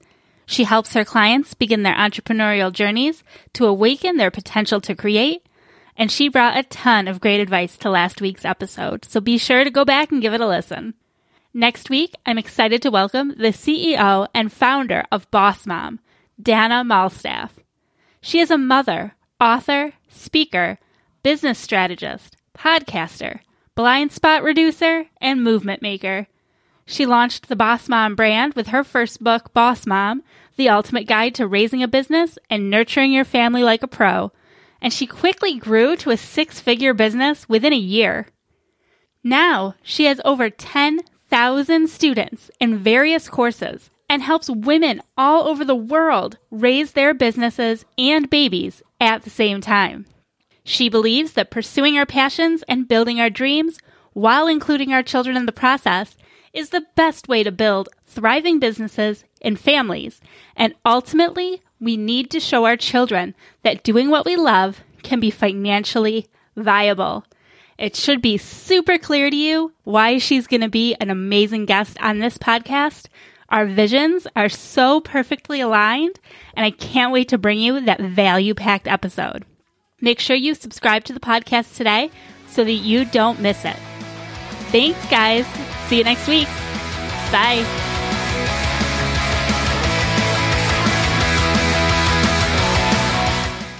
She 0.52 0.64
helps 0.64 0.92
her 0.94 1.04
clients 1.04 1.54
begin 1.54 1.82
their 1.82 1.94
entrepreneurial 1.94 2.72
journeys 2.72 3.24
to 3.54 3.66
awaken 3.66 4.18
their 4.18 4.30
potential 4.30 4.80
to 4.82 4.94
create 4.94 5.46
and 5.96 6.10
she 6.10 6.28
brought 6.28 6.56
a 6.56 6.62
ton 6.64 7.06
of 7.06 7.20
great 7.20 7.40
advice 7.40 7.76
to 7.78 7.90
last 7.90 8.20
week's 8.20 8.44
episode, 8.44 9.04
so 9.04 9.20
be 9.20 9.38
sure 9.38 9.64
to 9.64 9.70
go 9.70 9.84
back 9.84 10.10
and 10.10 10.22
give 10.22 10.32
it 10.32 10.40
a 10.40 10.46
listen. 10.46 10.94
Next 11.52 11.90
week, 11.90 12.14
I'm 12.24 12.38
excited 12.38 12.80
to 12.82 12.90
welcome 12.90 13.34
the 13.36 13.48
CEO 13.48 14.26
and 14.34 14.52
founder 14.52 15.04
of 15.12 15.30
Boss 15.30 15.66
Mom, 15.66 16.00
Dana 16.40 16.82
Malstaff. 16.82 17.50
She 18.22 18.38
is 18.38 18.50
a 18.50 18.56
mother, 18.56 19.14
author, 19.40 19.92
speaker, 20.08 20.78
business 21.22 21.58
strategist, 21.58 22.36
podcaster, 22.56 23.40
blind 23.74 24.12
spot 24.12 24.42
reducer, 24.42 25.06
and 25.20 25.44
movement 25.44 25.82
maker. 25.82 26.26
She 26.86 27.04
launched 27.04 27.48
the 27.48 27.56
Boss 27.56 27.88
Mom 27.88 28.14
brand 28.14 28.54
with 28.54 28.68
her 28.68 28.82
first 28.82 29.22
book, 29.22 29.52
Boss 29.52 29.86
Mom, 29.86 30.22
The 30.56 30.68
Ultimate 30.68 31.06
Guide 31.06 31.34
to 31.36 31.46
Raising 31.46 31.82
a 31.82 31.88
Business 31.88 32.38
and 32.50 32.68
Nurturing 32.68 33.12
Your 33.12 33.24
Family 33.24 33.62
Like 33.62 33.82
a 33.82 33.88
Pro, 33.88 34.32
and 34.80 34.92
she 34.92 35.06
quickly 35.06 35.58
grew 35.58 35.96
to 35.96 36.10
a 36.10 36.16
six 36.16 36.60
figure 36.60 36.92
business 36.92 37.48
within 37.48 37.72
a 37.72 37.76
year. 37.76 38.26
Now 39.24 39.76
she 39.82 40.04
has 40.04 40.20
over 40.24 40.50
10,000 40.50 41.88
students 41.88 42.50
in 42.60 42.78
various 42.78 43.28
courses 43.28 43.88
and 44.10 44.22
helps 44.22 44.50
women 44.50 45.00
all 45.16 45.48
over 45.48 45.64
the 45.64 45.74
world 45.74 46.36
raise 46.50 46.92
their 46.92 47.14
businesses 47.14 47.86
and 47.96 48.28
babies 48.28 48.82
at 49.00 49.22
the 49.22 49.30
same 49.30 49.62
time. 49.62 50.04
She 50.64 50.88
believes 50.88 51.32
that 51.32 51.50
pursuing 51.50 51.96
our 51.96 52.06
passions 52.06 52.62
and 52.68 52.86
building 52.86 53.20
our 53.20 53.30
dreams 53.30 53.78
while 54.12 54.46
including 54.46 54.92
our 54.92 55.02
children 55.02 55.36
in 55.36 55.46
the 55.46 55.52
process 55.52 56.16
is 56.52 56.70
the 56.70 56.86
best 56.94 57.28
way 57.28 57.42
to 57.42 57.52
build 57.52 57.88
thriving 58.06 58.58
businesses 58.58 59.24
and 59.40 59.58
families. 59.58 60.20
And 60.56 60.74
ultimately, 60.84 61.62
we 61.80 61.96
need 61.96 62.30
to 62.30 62.40
show 62.40 62.64
our 62.64 62.76
children 62.76 63.34
that 63.62 63.82
doing 63.82 64.10
what 64.10 64.26
we 64.26 64.36
love 64.36 64.80
can 65.02 65.20
be 65.20 65.30
financially 65.30 66.28
viable. 66.56 67.24
It 67.78 67.96
should 67.96 68.22
be 68.22 68.36
super 68.36 68.98
clear 68.98 69.30
to 69.30 69.36
you 69.36 69.72
why 69.84 70.18
she's 70.18 70.46
going 70.46 70.60
to 70.60 70.68
be 70.68 70.94
an 70.96 71.10
amazing 71.10 71.66
guest 71.66 71.96
on 72.00 72.18
this 72.18 72.38
podcast. 72.38 73.06
Our 73.48 73.66
visions 73.66 74.26
are 74.36 74.48
so 74.48 75.00
perfectly 75.00 75.60
aligned, 75.60 76.20
and 76.54 76.64
I 76.64 76.70
can't 76.70 77.12
wait 77.12 77.28
to 77.28 77.38
bring 77.38 77.58
you 77.58 77.80
that 77.80 78.00
value 78.00 78.54
packed 78.54 78.86
episode. 78.86 79.44
Make 80.00 80.20
sure 80.20 80.36
you 80.36 80.54
subscribe 80.54 81.04
to 81.04 81.12
the 81.12 81.20
podcast 81.20 81.76
today 81.76 82.10
so 82.48 82.64
that 82.64 82.72
you 82.72 83.04
don't 83.04 83.40
miss 83.40 83.64
it. 83.64 83.76
Thanks, 84.70 85.04
guys. 85.10 85.46
See 85.92 85.98
you 85.98 86.04
next 86.04 86.26
week. 86.26 86.46
Bye. 87.30 87.66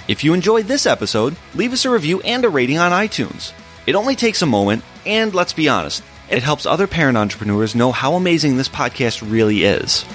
If 0.07 0.23
you 0.23 0.35
enjoyed 0.35 0.67
this 0.67 0.85
episode, 0.85 1.35
leave 1.55 1.73
us 1.73 1.85
a 1.85 1.89
review 1.89 2.21
and 2.21 2.45
a 2.45 2.49
rating 2.49 2.77
on 2.77 2.91
iTunes. 2.91 3.51
It 3.87 3.95
only 3.95 4.15
takes 4.15 4.43
a 4.43 4.45
moment, 4.45 4.83
and 5.07 5.33
let's 5.33 5.53
be 5.53 5.67
honest, 5.67 6.03
it 6.29 6.43
helps 6.43 6.67
other 6.67 6.85
parent 6.85 7.17
entrepreneurs 7.17 7.73
know 7.73 7.91
how 7.91 8.13
amazing 8.13 8.57
this 8.57 8.69
podcast 8.69 9.27
really 9.27 9.63
is. 9.63 10.05